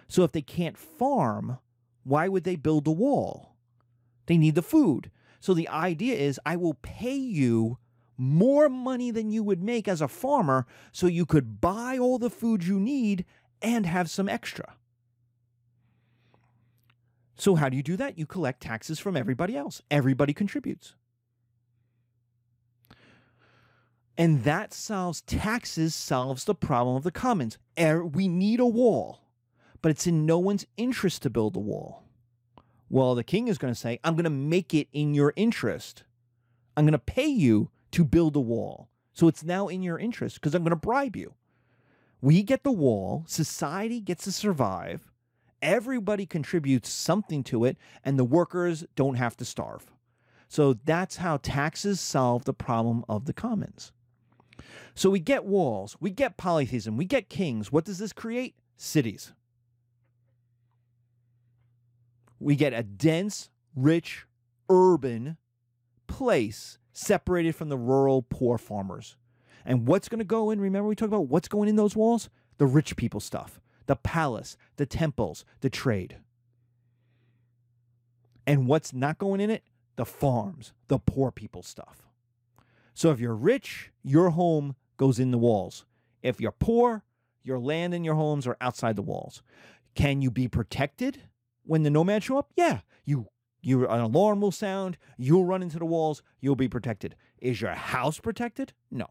So 0.09 0.25
if 0.25 0.33
they 0.33 0.43
can't 0.43 0.77
farm, 0.77 1.59
why 2.05 2.29
would 2.29 2.45
they 2.45 2.57
build 2.57 2.87
a 2.87 2.93
wall? 2.93 3.55
They 4.27 4.37
need 4.37 4.55
the 4.55 4.63
food. 4.63 5.11
So 5.41 5.55
the 5.55 5.69
idea 5.69 6.15
is 6.15 6.39
I 6.45 6.57
will 6.57 6.75
pay 6.75 7.17
you 7.17 7.79
more 8.17 8.69
money 8.69 9.11
than 9.11 9.31
you 9.31 9.43
would 9.43 9.63
make 9.63 9.89
as 9.89 10.03
a 10.03 10.09
farmer 10.09 10.67
so 10.93 11.07
you 11.07 11.25
could 11.25 11.61
buy 11.61 11.99
all 11.99 12.19
the 12.19 12.31
food 12.31 12.65
you 12.65 12.79
need 12.79 13.25
and 13.63 13.87
have 13.87 14.11
some 14.11 14.29
extra. 14.29 14.75
So, 17.37 17.55
how 17.55 17.71
do 17.71 17.77
you 17.79 17.83
do 17.83 17.97
that? 17.97 18.19
You 18.19 18.27
collect 18.27 18.61
taxes 18.61 18.99
from 18.99 19.17
everybody 19.17 19.57
else. 19.57 19.81
Everybody 19.91 20.35
contributes. 20.35 20.95
And 24.19 24.45
that 24.45 24.75
solves 24.75 25.23
taxes, 25.23 25.95
solves 25.95 26.45
the 26.45 26.55
problem 26.55 26.97
of 26.97 27.03
the 27.03 27.11
commons. 27.11 27.57
Er, 27.79 28.05
we 28.05 28.29
need 28.29 28.61
a 28.61 28.67
wall, 28.67 29.23
but 29.81 29.91
it's 29.91 30.07
in 30.07 30.27
no 30.27 30.39
one's 30.39 30.67
interest 30.77 31.23
to 31.23 31.31
build 31.31 31.57
a 31.57 31.61
wall. 31.61 32.05
Well, 32.91 33.15
the 33.15 33.23
king 33.23 33.47
is 33.47 33.57
going 33.57 33.73
to 33.73 33.79
say, 33.79 34.01
I'm 34.03 34.15
going 34.15 34.25
to 34.25 34.31
make 34.31 34.75
it 34.75 34.89
in 34.93 35.15
your 35.15 35.33
interest. 35.37 36.03
I'm 36.77 36.85
going 36.85 36.93
to 36.93 36.99
pay 36.99 37.27
you 37.27 37.71
to 37.93 38.05
build 38.05 38.35
a 38.35 38.41
wall. 38.41 38.89
So 39.13 39.29
it's 39.29 39.45
now 39.45 39.69
in 39.69 39.83
your 39.83 39.99
interest 39.99 40.35
because 40.41 40.55
I'm 40.55 40.65
going 40.65 40.71
to 40.71 40.77
bribe 40.77 41.15
you. 41.15 41.35
We 42.21 42.43
get 42.43 42.65
the 42.65 42.73
wall, 42.73 43.25
society 43.27 44.01
gets 44.01 44.25
to 44.25 44.33
survive, 44.33 45.11
everybody 45.63 46.27
contributes 46.27 46.91
something 46.91 47.45
to 47.45 47.65
it, 47.65 47.79
and 48.05 48.19
the 48.19 48.25
workers 48.25 48.85
don't 48.97 49.15
have 49.15 49.37
to 49.39 49.45
starve. 49.45 49.91
So 50.49 50.75
that's 50.85 51.17
how 51.17 51.39
taxes 51.39 52.01
solve 52.01 52.45
the 52.45 52.53
problem 52.53 53.05
of 53.09 53.25
the 53.25 53.33
commons. 53.33 53.93
So 54.95 55.09
we 55.11 55.21
get 55.21 55.45
walls, 55.45 55.97
we 56.01 56.11
get 56.11 56.37
polytheism, 56.37 56.97
we 56.97 57.05
get 57.05 57.31
kings. 57.31 57.71
What 57.71 57.85
does 57.85 57.99
this 57.99 58.13
create? 58.13 58.57
Cities 58.77 59.33
we 62.41 62.57
get 62.57 62.73
a 62.73 62.83
dense, 62.83 63.51
rich, 63.77 64.27
urban 64.69 65.37
place 66.07 66.79
separated 66.93 67.55
from 67.55 67.69
the 67.69 67.79
rural, 67.79 68.23
poor 68.23 68.59
farmers. 68.59 69.17
And 69.65 69.87
what's 69.87 70.09
going 70.09 70.19
to 70.19 70.25
go 70.25 70.51
in? 70.51 70.61
Remember, 70.61 70.89
we 70.89 70.97
talked 70.97 71.13
about 71.13 71.29
what's 71.29 71.49
going 71.49 71.69
in 71.69 71.77
those 71.77 71.95
walls? 71.95 72.31
The 72.59 72.67
rich 72.67 72.97
people 72.97 73.21
stuff, 73.21 73.61
the 73.87 73.97
palace, 73.97 74.57
the 74.77 74.87
temples, 74.87 75.45
the 75.61 75.71
trade. 75.71 76.17
And 78.47 78.67
what's 78.67 78.93
not 78.93 79.19
going 79.19 79.41
in 79.41 79.51
it? 79.51 79.63
The 79.97 80.07
farms, 80.07 80.73
the 80.89 80.99
poor 80.99 81.31
people 81.31 81.63
stuff. 81.63 82.09
So 82.95 83.11
if 83.11 83.21
you're 83.21 83.35
rich, 83.35 83.93
your 84.03 84.31
home 84.31 84.77
goes 84.97 85.19
in 85.19 85.31
the 85.31 85.39
walls. 85.39 85.85
If 86.23 86.41
you're 86.41 86.53
poor, 86.53 87.05
your 87.43 87.59
land 87.59 87.95
and 87.95 88.05
your 88.05 88.15
homes 88.15 88.47
are 88.47 88.57
outside 88.61 88.97
the 88.97 89.03
walls. 89.03 89.43
Can 89.95 90.23
you 90.23 90.31
be 90.31 90.49
protected? 90.49 91.23
When 91.65 91.83
the 91.83 91.91
nomads 91.91 92.25
show 92.25 92.39
up, 92.39 92.51
yeah, 92.57 92.81
you 93.05 93.27
you 93.63 93.87
an 93.87 94.01
alarm 94.01 94.41
will 94.41 94.53
sound, 94.53 94.97
you'll 95.19 95.45
run 95.45 95.63
into 95.63 95.79
the 95.79 95.85
walls, 95.85 96.23
you'll 96.41 96.57
be 96.57 96.69
protected. 96.69 97.15
Is 97.39 97.61
your 97.61 97.73
house 97.73 98.19
protected? 98.19 98.73
No. 98.91 99.07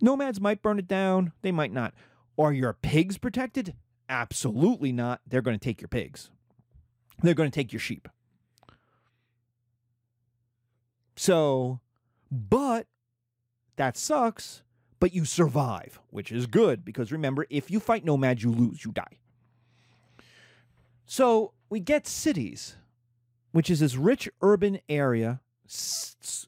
Nomads 0.00 0.40
might 0.40 0.62
burn 0.62 0.78
it 0.78 0.88
down, 0.88 1.32
they 1.42 1.52
might 1.52 1.72
not. 1.72 1.94
Are 2.38 2.52
your 2.52 2.72
pigs 2.72 3.18
protected? 3.18 3.74
Absolutely 4.08 4.92
not. 4.92 5.20
They're 5.26 5.42
going 5.42 5.58
to 5.58 5.64
take 5.64 5.80
your 5.80 5.88
pigs. 5.88 6.30
They're 7.22 7.34
going 7.34 7.50
to 7.50 7.54
take 7.54 7.72
your 7.72 7.80
sheep. 7.80 8.08
So, 11.16 11.80
but 12.30 12.86
that 13.76 13.96
sucks, 13.96 14.62
but 15.00 15.14
you 15.14 15.24
survive, 15.24 16.00
which 16.08 16.32
is 16.32 16.46
good 16.46 16.84
because 16.84 17.12
remember, 17.12 17.46
if 17.50 17.70
you 17.70 17.78
fight 17.78 18.04
nomads, 18.04 18.42
you 18.42 18.50
lose, 18.50 18.84
you 18.84 18.92
die. 18.92 19.19
So 21.10 21.54
we 21.68 21.80
get 21.80 22.06
cities, 22.06 22.76
which 23.50 23.68
is 23.68 23.80
this 23.80 23.96
rich 23.96 24.28
urban 24.42 24.78
area 24.88 25.40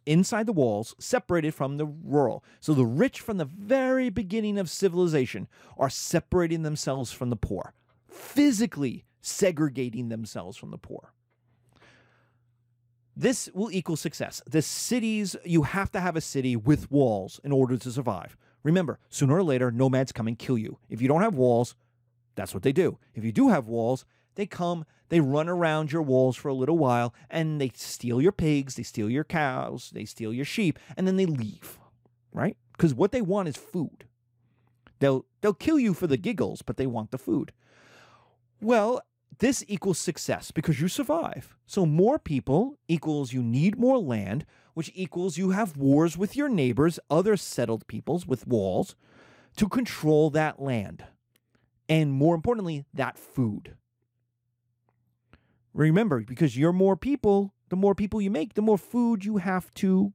inside 0.07 0.47
the 0.47 0.53
walls, 0.53 0.95
separated 1.01 1.53
from 1.53 1.79
the 1.79 1.87
rural. 1.87 2.45
So 2.61 2.73
the 2.73 2.87
rich 2.87 3.19
from 3.19 3.39
the 3.39 3.45
very 3.45 4.09
beginning 4.09 4.59
of 4.59 4.71
civilization 4.71 5.49
are 5.77 5.91
separating 5.91 6.63
themselves 6.63 7.11
from 7.11 7.29
the 7.31 7.37
poor, 7.37 7.75
physically 8.07 9.05
segregating 9.21 10.11
themselves 10.11 10.57
from 10.57 10.71
the 10.71 10.79
poor. 10.79 11.13
This 13.17 13.51
will 13.53 13.73
equal 13.73 13.97
success. 13.97 14.41
The 14.47 14.63
cities, 14.63 15.35
you 15.45 15.65
have 15.65 15.91
to 15.91 15.99
have 15.99 16.15
a 16.15 16.21
city 16.21 16.55
with 16.55 16.89
walls 16.89 17.41
in 17.43 17.51
order 17.51 17.77
to 17.79 17.91
survive. 17.91 18.37
Remember, 18.63 19.01
sooner 19.09 19.35
or 19.35 19.43
later, 19.43 19.73
nomads 19.73 20.13
come 20.13 20.29
and 20.29 20.39
kill 20.39 20.57
you. 20.57 20.79
If 20.89 21.03
you 21.03 21.09
don't 21.09 21.23
have 21.23 21.35
walls, 21.35 21.75
that's 22.37 22.55
what 22.55 22.63
they 22.63 22.73
do. 22.73 22.99
If 23.13 23.25
you 23.25 23.33
do 23.33 23.49
have 23.49 23.67
walls, 23.67 24.05
they 24.35 24.47
come, 24.47 24.85
they 25.09 25.21
run 25.21 25.49
around 25.49 25.93
your 25.93 26.03
walls 26.03 26.37
for 26.37 26.49
a 26.49 26.55
little 26.55 26.79
while, 26.79 27.15
and 27.31 27.61
they 27.61 27.71
steal 27.75 28.21
your 28.21 28.33
pigs, 28.33 28.75
they 28.75 28.83
steal 28.83 29.11
your 29.11 29.25
cows, 29.25 29.91
they 29.93 30.05
steal 30.05 30.33
your 30.33 30.45
sheep, 30.45 30.79
and 30.97 31.07
then 31.07 31.17
they 31.17 31.27
leave, 31.27 31.79
right? 32.33 32.57
Because 32.73 32.95
what 32.95 33.13
they 33.13 33.23
want 33.23 33.49
is 33.49 33.57
food. 33.57 34.05
They'll 35.01 35.27
they'll 35.41 35.53
kill 35.53 35.79
you 35.79 35.95
for 35.95 36.07
the 36.07 36.17
giggles, 36.17 36.63
but 36.63 36.77
they 36.77 36.87
want 36.87 37.11
the 37.11 37.19
food. 37.19 37.53
Well, 38.61 39.03
this 39.39 39.65
equals 39.67 39.99
success 39.99 40.51
because 40.51 40.81
you 40.81 40.89
survive. 40.89 41.57
So 41.67 41.85
more 41.85 42.19
people 42.19 42.79
equals 42.87 43.33
you 43.33 43.43
need 43.43 43.79
more 43.79 43.99
land, 43.99 44.47
which 44.75 44.93
equals 44.95 45.37
you 45.37 45.51
have 45.51 45.77
wars 45.77 46.17
with 46.17 46.37
your 46.37 46.49
neighbors, 46.49 47.01
other 47.11 47.37
settled 47.37 47.87
peoples 47.87 48.27
with 48.27 48.47
walls, 48.47 48.95
to 49.57 49.69
control 49.69 50.31
that 50.31 50.63
land. 50.63 51.05
And 51.89 52.13
more 52.13 52.35
importantly, 52.35 52.85
that 52.95 53.19
food. 53.19 53.77
Remember, 55.75 56.21
because 56.21 56.57
you're 56.57 56.73
more 56.73 56.97
people, 56.97 57.55
the 57.71 57.77
more 57.77 57.95
people 57.95 58.21
you 58.21 58.31
make, 58.31 58.55
the 58.55 58.63
more 58.63 58.79
food 58.79 59.25
you 59.25 59.39
have 59.39 59.73
to 59.75 60.13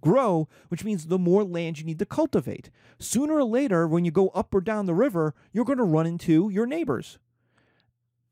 grow, 0.00 0.48
which 0.68 0.84
means 0.84 1.06
the 1.06 1.18
more 1.18 1.42
land 1.42 1.78
you 1.78 1.84
need 1.84 1.98
to 1.98 2.06
cultivate. 2.06 2.70
Sooner 2.98 3.34
or 3.34 3.44
later, 3.44 3.86
when 3.88 4.04
you 4.04 4.10
go 4.10 4.28
up 4.28 4.54
or 4.54 4.60
down 4.60 4.86
the 4.86 4.94
river, 4.94 5.34
you're 5.52 5.64
going 5.64 5.78
to 5.78 5.84
run 5.84 6.06
into 6.06 6.48
your 6.50 6.66
neighbors. 6.66 7.18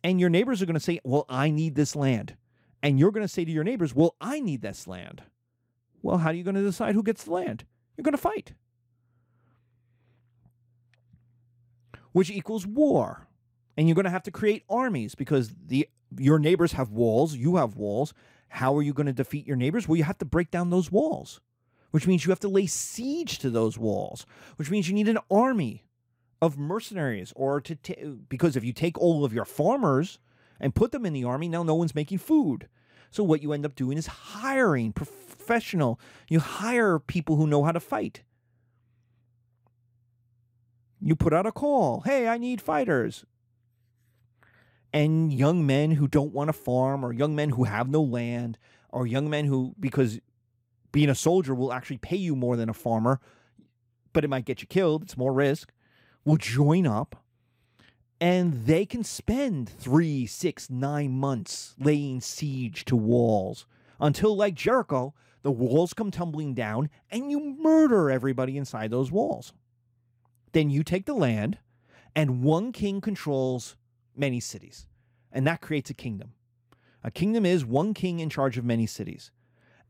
And 0.05 0.21
your 0.21 0.31
neighbors 0.31 0.63
are 0.63 0.67
going 0.67 0.75
to 0.75 0.81
say, 0.81 1.01
Well, 1.03 1.25
I 1.29 1.51
need 1.51 1.75
this 1.75 1.97
land. 1.97 2.37
And 2.83 2.99
you're 2.99 3.11
going 3.11 3.25
to 3.25 3.33
say 3.33 3.45
to 3.45 3.51
your 3.51 3.65
neighbors, 3.65 3.95
Well, 3.95 4.15
I 4.21 4.39
need 4.39 4.63
this 4.63 4.87
land. 4.87 5.23
Well, 6.03 6.19
how 6.19 6.31
are 6.31 6.35
you 6.35 6.45
going 6.45 6.55
to 6.55 6.63
decide 6.63 6.95
who 6.95 7.03
gets 7.03 7.25
the 7.25 7.33
land? 7.33 7.65
You're 7.97 8.05
going 8.05 8.13
to 8.13 8.19
fight. 8.19 8.53
Which 12.13 12.31
equals 12.31 12.67
war 12.67 13.27
and 13.77 13.87
you're 13.87 13.95
going 13.95 14.05
to 14.05 14.11
have 14.11 14.23
to 14.25 14.31
create 14.31 14.65
armies 14.69 15.15
because 15.15 15.55
the 15.67 15.89
your 16.17 16.39
neighbors 16.39 16.73
have 16.73 16.91
walls, 16.91 17.35
you 17.35 17.57
have 17.57 17.77
walls, 17.77 18.15
How 18.49 18.77
are 18.77 18.83
you 18.83 18.93
going 18.93 19.07
to 19.07 19.13
defeat 19.13 19.47
your 19.47 19.57
neighbors? 19.57 19.89
Well, 19.89 19.97
you 19.97 20.05
have 20.05 20.19
to 20.19 20.25
break 20.25 20.51
down 20.51 20.71
those 20.71 20.91
walls, 20.91 21.41
which 21.91 22.07
means 22.07 22.25
you 22.25 22.31
have 22.31 22.41
to 22.41 22.49
lay 22.49 22.67
siege 22.67 23.39
to 23.41 23.51
those 23.51 23.77
walls, 23.77 24.25
which 24.57 24.71
means 24.71 24.89
you 24.89 24.95
need 24.95 25.09
an 25.09 25.19
army 25.31 25.85
of 26.41 26.59
mercenaries 26.59 27.33
or 27.35 27.61
to 27.61 27.75
ta- 27.75 28.09
because 28.29 28.57
if 28.57 28.65
you 28.65 28.73
take 28.73 28.99
all 28.99 29.25
of 29.25 29.33
your 29.33 29.45
farmers 29.45 30.19
and 30.61 30.75
put 30.75 30.93
them 30.93 31.05
in 31.07 31.13
the 31.13 31.25
army, 31.25 31.49
now 31.49 31.63
no 31.63 31.75
one's 31.75 31.95
making 31.95 32.19
food. 32.19 32.69
So 33.11 33.25
what 33.25 33.43
you 33.43 33.53
end 33.53 33.65
up 33.65 33.75
doing 33.75 33.99
is 33.99 34.07
hiring 34.07 34.93
professional. 34.93 35.99
You 36.29 36.41
hire 36.41 36.99
people 36.99 37.37
who 37.37 37.47
know 37.47 37.65
how 37.65 37.73
to 37.73 37.81
fight. 37.81 38.23
You 41.01 41.15
put 41.17 41.33
out 41.33 41.47
a 41.47 41.53
call. 41.53 42.01
Hey, 42.01 42.29
I 42.29 42.39
need 42.39 42.61
fighters. 42.61 43.25
And 44.97 45.31
young 45.31 45.67
men 45.67 45.91
who 45.91 46.09
don't 46.09 46.33
want 46.33 46.49
to 46.49 46.55
farm, 46.55 47.05
or 47.05 47.13
young 47.13 47.37
men 47.37 47.51
who 47.51 47.65
have 47.65 47.87
no 47.87 48.01
land, 48.03 48.57
or 48.89 49.07
young 49.07 49.29
men 49.29 49.45
who, 49.45 49.75
because 49.79 50.21
being 50.91 51.11
a 51.11 51.15
soldier 51.15 51.55
will 51.55 51.71
actually 51.71 51.99
pay 51.99 52.17
you 52.17 52.35
more 52.35 52.57
than 52.57 52.71
a 52.71 52.75
farmer, 52.75 53.21
but 54.15 54.25
it 54.25 54.29
might 54.29 54.47
get 54.47 54.63
you 54.63 54.67
killed, 54.67 55.03
it's 55.03 55.19
more 55.19 55.35
risk, 55.35 55.71
will 56.25 56.39
join 56.39 56.87
up 56.87 57.23
and 58.21 58.65
they 58.65 58.87
can 58.87 59.05
spend 59.05 59.69
three, 59.69 60.25
six, 60.25 60.71
nine 60.71 61.13
months 61.13 61.75
laying 61.79 62.23
siege 62.23 62.85
to 62.87 62.97
walls 62.97 63.67
until, 64.01 64.35
like 64.35 64.55
Jericho, 64.55 65.13
the 65.43 65.51
walls 65.51 65.93
come 65.93 66.11
tumbling 66.11 66.55
down 66.55 66.89
and 67.11 67.31
you 67.31 67.39
murder 67.61 68.11
everybody 68.11 68.57
inside 68.57 68.91
those 68.91 69.13
walls. 69.13 69.53
Then 70.53 70.71
you 70.71 70.83
take 70.83 71.05
the 71.05 71.15
land, 71.15 71.59
and 72.15 72.43
one 72.43 72.73
king 72.73 73.03
controls 73.03 73.77
many 74.17 74.41
cities, 74.41 74.87
and 75.33 75.47
that 75.47 75.61
creates 75.61 75.91
a 75.91 75.95
kingdom. 75.95 76.33
A 77.05 77.11
kingdom 77.11 77.47
is 77.47 77.65
one 77.65 77.95
king 77.95 78.19
in 78.19 78.29
charge 78.29 78.59
of 78.59 78.65
many 78.65 78.87
cities. 78.87 79.31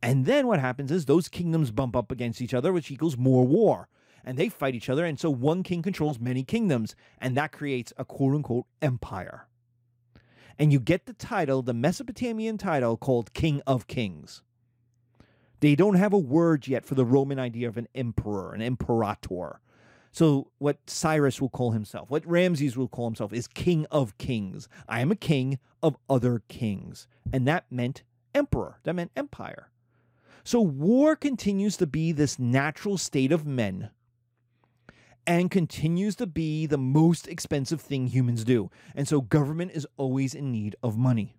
And 0.02 0.26
then 0.26 0.46
what 0.46 0.60
happens 0.60 0.90
is 0.90 1.06
those 1.06 1.28
kingdoms 1.28 1.70
bump 1.70 1.96
up 1.96 2.12
against 2.12 2.42
each 2.42 2.54
other, 2.54 2.72
which 2.72 2.90
equals 2.90 3.16
more 3.16 3.46
war. 3.46 3.88
And 4.22 4.36
they 4.36 4.48
fight 4.48 4.74
each 4.74 4.90
other. 4.90 5.04
And 5.04 5.18
so 5.18 5.30
one 5.30 5.62
king 5.62 5.82
controls 5.82 6.20
many 6.20 6.44
kingdoms. 6.44 6.94
And 7.18 7.36
that 7.36 7.52
creates 7.52 7.92
a 7.96 8.04
quote 8.04 8.34
unquote 8.34 8.66
empire. 8.82 9.46
And 10.58 10.72
you 10.72 10.80
get 10.80 11.06
the 11.06 11.12
title, 11.12 11.62
the 11.62 11.74
Mesopotamian 11.74 12.58
title 12.58 12.96
called 12.96 13.32
King 13.32 13.62
of 13.66 13.86
Kings. 13.86 14.42
They 15.60 15.74
don't 15.74 15.94
have 15.94 16.12
a 16.12 16.18
word 16.18 16.68
yet 16.68 16.84
for 16.84 16.94
the 16.94 17.04
Roman 17.04 17.38
idea 17.38 17.68
of 17.68 17.78
an 17.78 17.88
emperor, 17.94 18.52
an 18.52 18.60
imperator. 18.60 19.60
So, 20.16 20.50
what 20.56 20.78
Cyrus 20.88 21.42
will 21.42 21.50
call 21.50 21.72
himself, 21.72 22.08
what 22.08 22.26
Ramses 22.26 22.74
will 22.74 22.88
call 22.88 23.04
himself, 23.04 23.34
is 23.34 23.46
king 23.46 23.84
of 23.90 24.16
kings. 24.16 24.66
I 24.88 25.02
am 25.02 25.10
a 25.10 25.14
king 25.14 25.58
of 25.82 25.98
other 26.08 26.42
kings. 26.48 27.06
And 27.34 27.46
that 27.46 27.70
meant 27.70 28.02
emperor, 28.34 28.78
that 28.84 28.94
meant 28.94 29.10
empire. 29.14 29.68
So, 30.42 30.62
war 30.62 31.16
continues 31.16 31.76
to 31.76 31.86
be 31.86 32.12
this 32.12 32.38
natural 32.38 32.96
state 32.96 33.30
of 33.30 33.44
men 33.44 33.90
and 35.26 35.50
continues 35.50 36.16
to 36.16 36.26
be 36.26 36.64
the 36.64 36.78
most 36.78 37.28
expensive 37.28 37.82
thing 37.82 38.06
humans 38.06 38.42
do. 38.42 38.70
And 38.94 39.06
so, 39.06 39.20
government 39.20 39.72
is 39.74 39.86
always 39.98 40.34
in 40.34 40.50
need 40.50 40.76
of 40.82 40.96
money. 40.96 41.36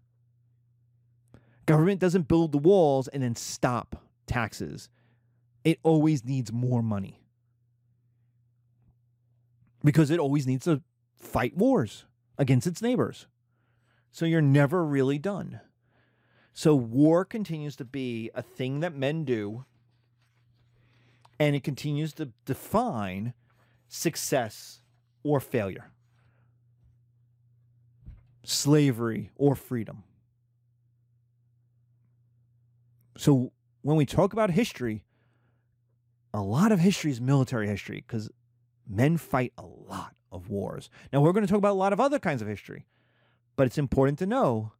Government 1.65 1.99
doesn't 1.99 2.27
build 2.27 2.51
the 2.51 2.59
walls 2.59 3.07
and 3.07 3.23
then 3.23 3.35
stop 3.35 4.03
taxes, 4.27 4.87
it 5.63 5.79
always 5.81 6.23
needs 6.23 6.53
more 6.53 6.83
money 6.83 7.21
because 9.87 10.11
it 10.11 10.19
always 10.19 10.45
needs 10.45 10.65
to 10.65 10.81
fight 11.15 11.55
wars 11.55 12.03
against 12.37 12.67
its 12.67 12.81
neighbors. 12.81 13.25
So 14.11 14.25
you're 14.25 14.41
never 14.41 14.83
really 14.83 15.17
done. 15.17 15.61
So 16.53 16.75
war 16.75 17.23
continues 17.23 17.77
to 17.77 17.85
be 17.85 18.29
a 18.35 18.41
thing 18.41 18.81
that 18.81 18.93
men 18.93 19.23
do, 19.23 19.63
and 21.39 21.55
it 21.55 21.63
continues 21.63 22.11
to 22.15 22.33
define 22.43 23.33
success 23.87 24.81
or 25.23 25.39
failure, 25.39 25.89
slavery 28.43 29.31
or 29.37 29.55
freedom. 29.55 30.03
So 33.15 33.53
when 33.83 33.95
we 33.95 34.05
talk 34.05 34.33
about 34.33 34.51
history, 34.51 35.05
a 36.33 36.41
lot 36.41 36.73
of 36.73 36.81
history 36.81 37.11
is 37.11 37.21
military 37.21 37.69
history 37.69 38.03
because 38.05 38.29
men 38.89 39.17
fight 39.17 39.53
a 39.57 39.65
lot 39.65 40.15
of 40.31 40.49
wars. 40.49 40.89
Now, 41.11 41.21
we're 41.21 41.31
going 41.31 41.45
to 41.45 41.51
talk 41.51 41.57
about 41.57 41.73
a 41.73 41.73
lot 41.73 41.93
of 41.93 41.99
other 41.99 42.19
kinds 42.19 42.41
of 42.41 42.47
history, 42.47 42.85
but 43.55 43.67
it's 43.67 43.77
important 43.77 44.19
to 44.19 44.25
know 44.25 44.71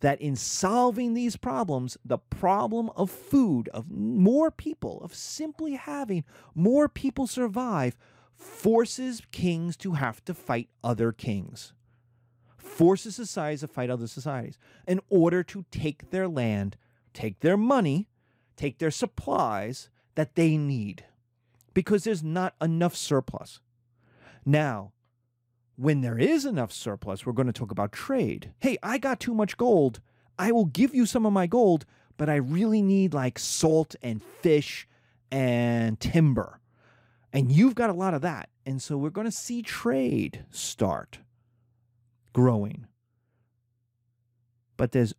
that 0.00 0.20
in 0.20 0.36
solving 0.36 1.14
these 1.14 1.36
problems, 1.36 1.96
the 2.04 2.18
problem 2.18 2.90
of 2.96 3.10
food, 3.10 3.68
of 3.70 3.90
more 3.90 4.50
people, 4.50 5.00
of 5.02 5.14
simply 5.14 5.74
having 5.74 6.24
more 6.54 6.88
people 6.88 7.26
survive, 7.26 7.96
forces 8.36 9.22
kings 9.32 9.76
to 9.78 9.92
have 9.92 10.22
to 10.26 10.34
fight 10.34 10.68
other 10.84 11.12
kings, 11.12 11.72
forces 12.58 13.16
societies 13.16 13.60
to 13.60 13.68
fight 13.68 13.88
other 13.88 14.06
societies 14.06 14.58
in 14.86 15.00
order 15.08 15.42
to 15.42 15.64
take 15.70 16.10
their 16.10 16.28
land, 16.28 16.76
take 17.14 17.40
their 17.40 17.56
money, 17.56 18.10
take 18.56 18.78
their 18.78 18.90
supplies 18.90 19.88
that 20.14 20.34
they 20.34 20.56
need 20.58 21.04
because 21.76 22.04
there's 22.04 22.24
not 22.24 22.54
enough 22.62 22.96
surplus. 22.96 23.60
Now, 24.46 24.92
when 25.76 26.00
there 26.00 26.18
is 26.18 26.46
enough 26.46 26.72
surplus, 26.72 27.26
we're 27.26 27.34
going 27.34 27.48
to 27.48 27.52
talk 27.52 27.70
about 27.70 27.92
trade. 27.92 28.54
Hey, 28.60 28.78
I 28.82 28.96
got 28.96 29.20
too 29.20 29.34
much 29.34 29.58
gold. 29.58 30.00
I 30.38 30.52
will 30.52 30.64
give 30.64 30.94
you 30.94 31.04
some 31.04 31.26
of 31.26 31.34
my 31.34 31.46
gold, 31.46 31.84
but 32.16 32.30
I 32.30 32.36
really 32.36 32.80
need 32.80 33.12
like 33.12 33.38
salt 33.38 33.94
and 34.02 34.22
fish 34.40 34.88
and 35.30 36.00
timber. 36.00 36.60
And 37.30 37.52
you've 37.52 37.74
got 37.74 37.90
a 37.90 37.92
lot 37.92 38.14
of 38.14 38.22
that. 38.22 38.48
And 38.64 38.80
so 38.80 38.96
we're 38.96 39.10
going 39.10 39.26
to 39.26 39.30
see 39.30 39.60
trade 39.60 40.46
start 40.50 41.18
growing. 42.32 42.86
But 44.78 44.92
there's 44.92 45.12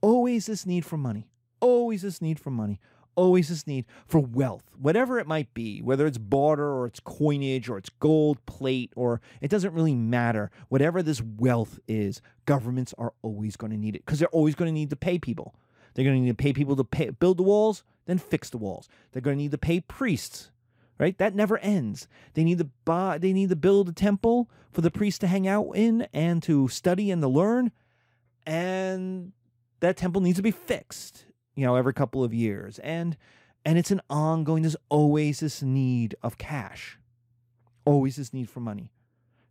always 0.00 0.46
this 0.46 0.66
need 0.66 0.84
for 0.84 0.96
money, 0.96 1.28
always 1.60 2.02
this 2.02 2.20
need 2.20 2.40
for 2.40 2.50
money, 2.50 2.80
always 3.14 3.48
this 3.48 3.66
need 3.66 3.84
for 4.06 4.20
wealth, 4.20 4.64
whatever 4.78 5.18
it 5.18 5.26
might 5.26 5.52
be, 5.54 5.80
whether 5.80 6.06
it's 6.06 6.18
barter 6.18 6.72
or 6.72 6.86
it's 6.86 7.00
coinage 7.00 7.68
or 7.68 7.78
it's 7.78 7.90
gold 7.90 8.44
plate 8.46 8.92
or 8.96 9.20
it 9.40 9.50
doesn't 9.50 9.74
really 9.74 9.94
matter. 9.94 10.50
Whatever 10.68 11.02
this 11.02 11.22
wealth 11.22 11.78
is, 11.86 12.20
governments 12.46 12.94
are 12.98 13.12
always 13.22 13.56
going 13.56 13.72
to 13.72 13.76
need 13.76 13.96
it 13.96 14.04
because 14.04 14.18
they're 14.18 14.28
always 14.28 14.54
going 14.54 14.68
to 14.68 14.72
need 14.72 14.90
to 14.90 14.96
pay 14.96 15.18
people. 15.18 15.54
They're 15.94 16.04
going 16.04 16.16
to 16.16 16.22
need 16.22 16.36
to 16.36 16.42
pay 16.42 16.52
people 16.52 16.76
to 16.76 16.84
pay, 16.84 17.10
build 17.10 17.38
the 17.38 17.42
walls, 17.42 17.84
then 18.06 18.18
fix 18.18 18.50
the 18.50 18.58
walls. 18.58 18.88
They're 19.12 19.22
going 19.22 19.36
to 19.36 19.42
need 19.42 19.50
to 19.50 19.58
pay 19.58 19.80
priests, 19.80 20.50
right? 20.98 21.16
That 21.18 21.34
never 21.34 21.58
ends. 21.58 22.08
They 22.34 22.44
need 22.44 22.58
to 22.58 22.68
buy, 22.84 23.18
they 23.18 23.32
need 23.32 23.50
to 23.50 23.56
build 23.56 23.88
a 23.88 23.92
temple 23.92 24.48
for 24.70 24.80
the 24.80 24.90
priests 24.90 25.18
to 25.20 25.26
hang 25.26 25.48
out 25.48 25.72
in 25.74 26.06
and 26.12 26.42
to 26.44 26.68
study 26.68 27.10
and 27.10 27.20
to 27.22 27.28
learn. 27.28 27.72
And 28.46 29.32
that 29.80 29.96
temple 29.96 30.20
needs 30.20 30.36
to 30.36 30.42
be 30.42 30.50
fixed 30.50 31.26
you 31.60 31.66
know, 31.66 31.76
every 31.76 31.92
couple 31.92 32.24
of 32.24 32.32
years. 32.32 32.78
And 32.78 33.18
and 33.66 33.76
it's 33.76 33.90
an 33.90 34.00
ongoing, 34.08 34.62
there's 34.62 34.76
always 34.88 35.40
this 35.40 35.62
need 35.62 36.14
of 36.22 36.38
cash. 36.38 36.98
Always 37.84 38.16
this 38.16 38.32
need 38.32 38.48
for 38.48 38.60
money. 38.60 38.90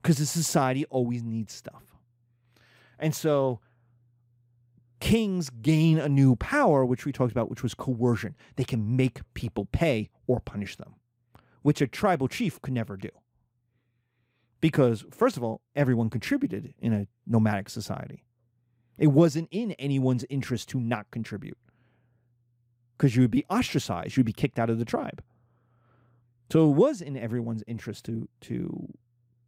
Because 0.02 0.18
the 0.18 0.26
society 0.26 0.86
always 0.86 1.22
needs 1.22 1.54
stuff. 1.54 1.96
And 2.98 3.14
so 3.14 3.60
kings 5.00 5.52
gain 5.52 6.00
a 6.00 6.10
new 6.10 6.36
power, 6.36 6.84
which 6.84 7.06
we 7.06 7.12
talked 7.12 7.32
about, 7.32 7.52
which 7.52 7.62
was 7.62 7.76
coercion. 7.76 8.36
They 8.56 8.64
can 8.64 8.96
make 8.96 9.22
people 9.36 9.66
pay 9.72 10.10
or 10.26 10.40
punish 10.40 10.76
them, 10.76 10.96
which 11.62 11.80
a 11.80 11.88
tribal 11.88 12.28
chief 12.28 12.60
could 12.62 12.74
never 12.74 12.98
do. 12.98 13.10
Because, 14.60 15.06
first 15.12 15.38
of 15.38 15.44
all, 15.44 15.62
everyone 15.76 16.10
contributed 16.10 16.74
in 16.80 16.94
a 16.94 17.08
nomadic 17.28 17.70
society. 17.70 18.26
It 18.98 19.08
wasn't 19.08 19.50
in 19.52 19.74
anyone's 19.74 20.26
interest 20.30 20.70
to 20.70 20.80
not 20.80 21.12
contribute 21.12 21.58
because 23.00 23.16
you 23.16 23.22
would 23.22 23.32
be 23.32 23.46
ostracized, 23.50 24.18
you'd 24.18 24.26
be 24.26 24.34
kicked 24.34 24.60
out 24.60 24.70
of 24.70 24.78
the 24.78 24.86
tribe. 24.86 25.24
So 26.52 26.70
it 26.70 26.74
was 26.74 27.02
in 27.02 27.16
everyone's 27.16 27.64
interest 27.66 28.06
to 28.06 28.28
to 28.42 28.94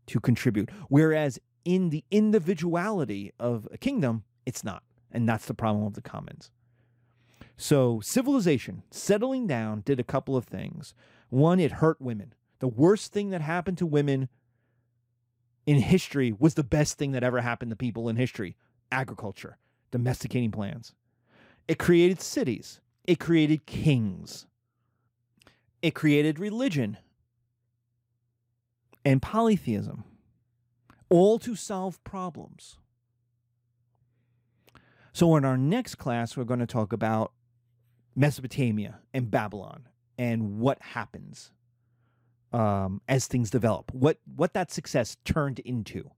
to 0.08 0.20
contribute. 0.20 0.70
Whereas 0.88 1.40
in 1.66 1.90
the 1.90 2.04
individuality 2.10 3.34
of 3.40 3.68
a 3.72 3.78
kingdom, 3.78 4.24
it's 4.46 4.64
not. 4.64 4.84
And 5.12 5.28
that's 5.28 5.46
the 5.46 5.54
problem 5.54 5.86
of 5.86 5.94
the 5.94 6.02
commons. 6.02 6.50
So 7.58 8.00
civilization, 8.00 8.84
settling 8.90 9.46
down, 9.46 9.82
did 9.82 10.00
a 10.00 10.04
couple 10.04 10.36
of 10.38 10.46
things. 10.46 10.94
One, 11.30 11.60
it 11.60 11.74
hurt 11.74 12.02
women. 12.02 12.34
The 12.60 12.68
worst 12.68 13.12
thing 13.12 13.32
that 13.32 13.42
happened 13.42 13.78
to 13.80 13.86
women 13.86 14.30
in 15.66 15.78
history 15.78 16.34
was 16.38 16.54
the 16.54 16.64
best 16.64 16.98
thing 16.98 17.12
that 17.12 17.24
ever 17.24 17.42
happened 17.42 17.72
to 17.72 17.76
people 17.76 18.10
in 18.10 18.16
history 18.16 18.56
agriculture, 18.92 19.58
domesticating 19.92 20.52
plants. 20.52 20.94
It 21.68 21.78
created 21.78 22.22
cities. 22.22 22.82
It 23.06 23.20
created 23.20 23.66
kings. 23.66 24.46
It 25.82 25.96
created 25.96 26.40
religion 26.40 26.98
and 29.04 29.22
polytheism, 29.22 30.04
all 31.10 31.40
to 31.40 31.56
solve 31.56 32.04
problems. 32.04 32.78
So, 35.14 35.36
in 35.36 35.44
our 35.44 35.58
next 35.58 35.96
class, 35.96 36.38
we're 36.38 36.44
going 36.44 36.60
to 36.60 36.68
talk 36.68 36.94
about 36.94 37.34
Mesopotamia 38.16 39.00
and 39.14 39.30
Babylon 39.30 39.88
and 40.18 40.60
what 40.60 40.82
happens 40.82 41.52
um, 42.54 43.02
as 43.08 43.28
things 43.28 43.50
develop, 43.50 43.92
what, 43.94 44.20
what 44.36 44.54
that 44.54 44.72
success 44.72 45.18
turned 45.26 45.60
into 45.60 46.12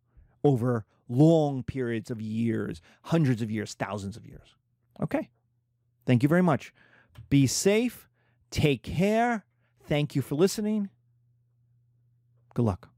over 0.43 0.85
long 1.07 1.63
periods 1.63 2.11
of 2.11 2.21
years, 2.21 2.81
hundreds 3.03 3.41
of 3.41 3.49
years, 3.49 3.73
thousands 3.73 4.17
of 4.17 4.25
years. 4.25 4.55
Okay. 5.01 5.29
Thank 6.05 6.23
you 6.23 6.29
very 6.29 6.43
much. 6.43 6.73
Be 7.29 7.47
safe. 7.47 8.07
Take 8.51 8.83
care. 8.83 9.45
Thank 9.87 10.15
you 10.15 10.21
for 10.21 10.35
listening. 10.35 10.89
Good 12.53 12.63
luck. 12.63 12.92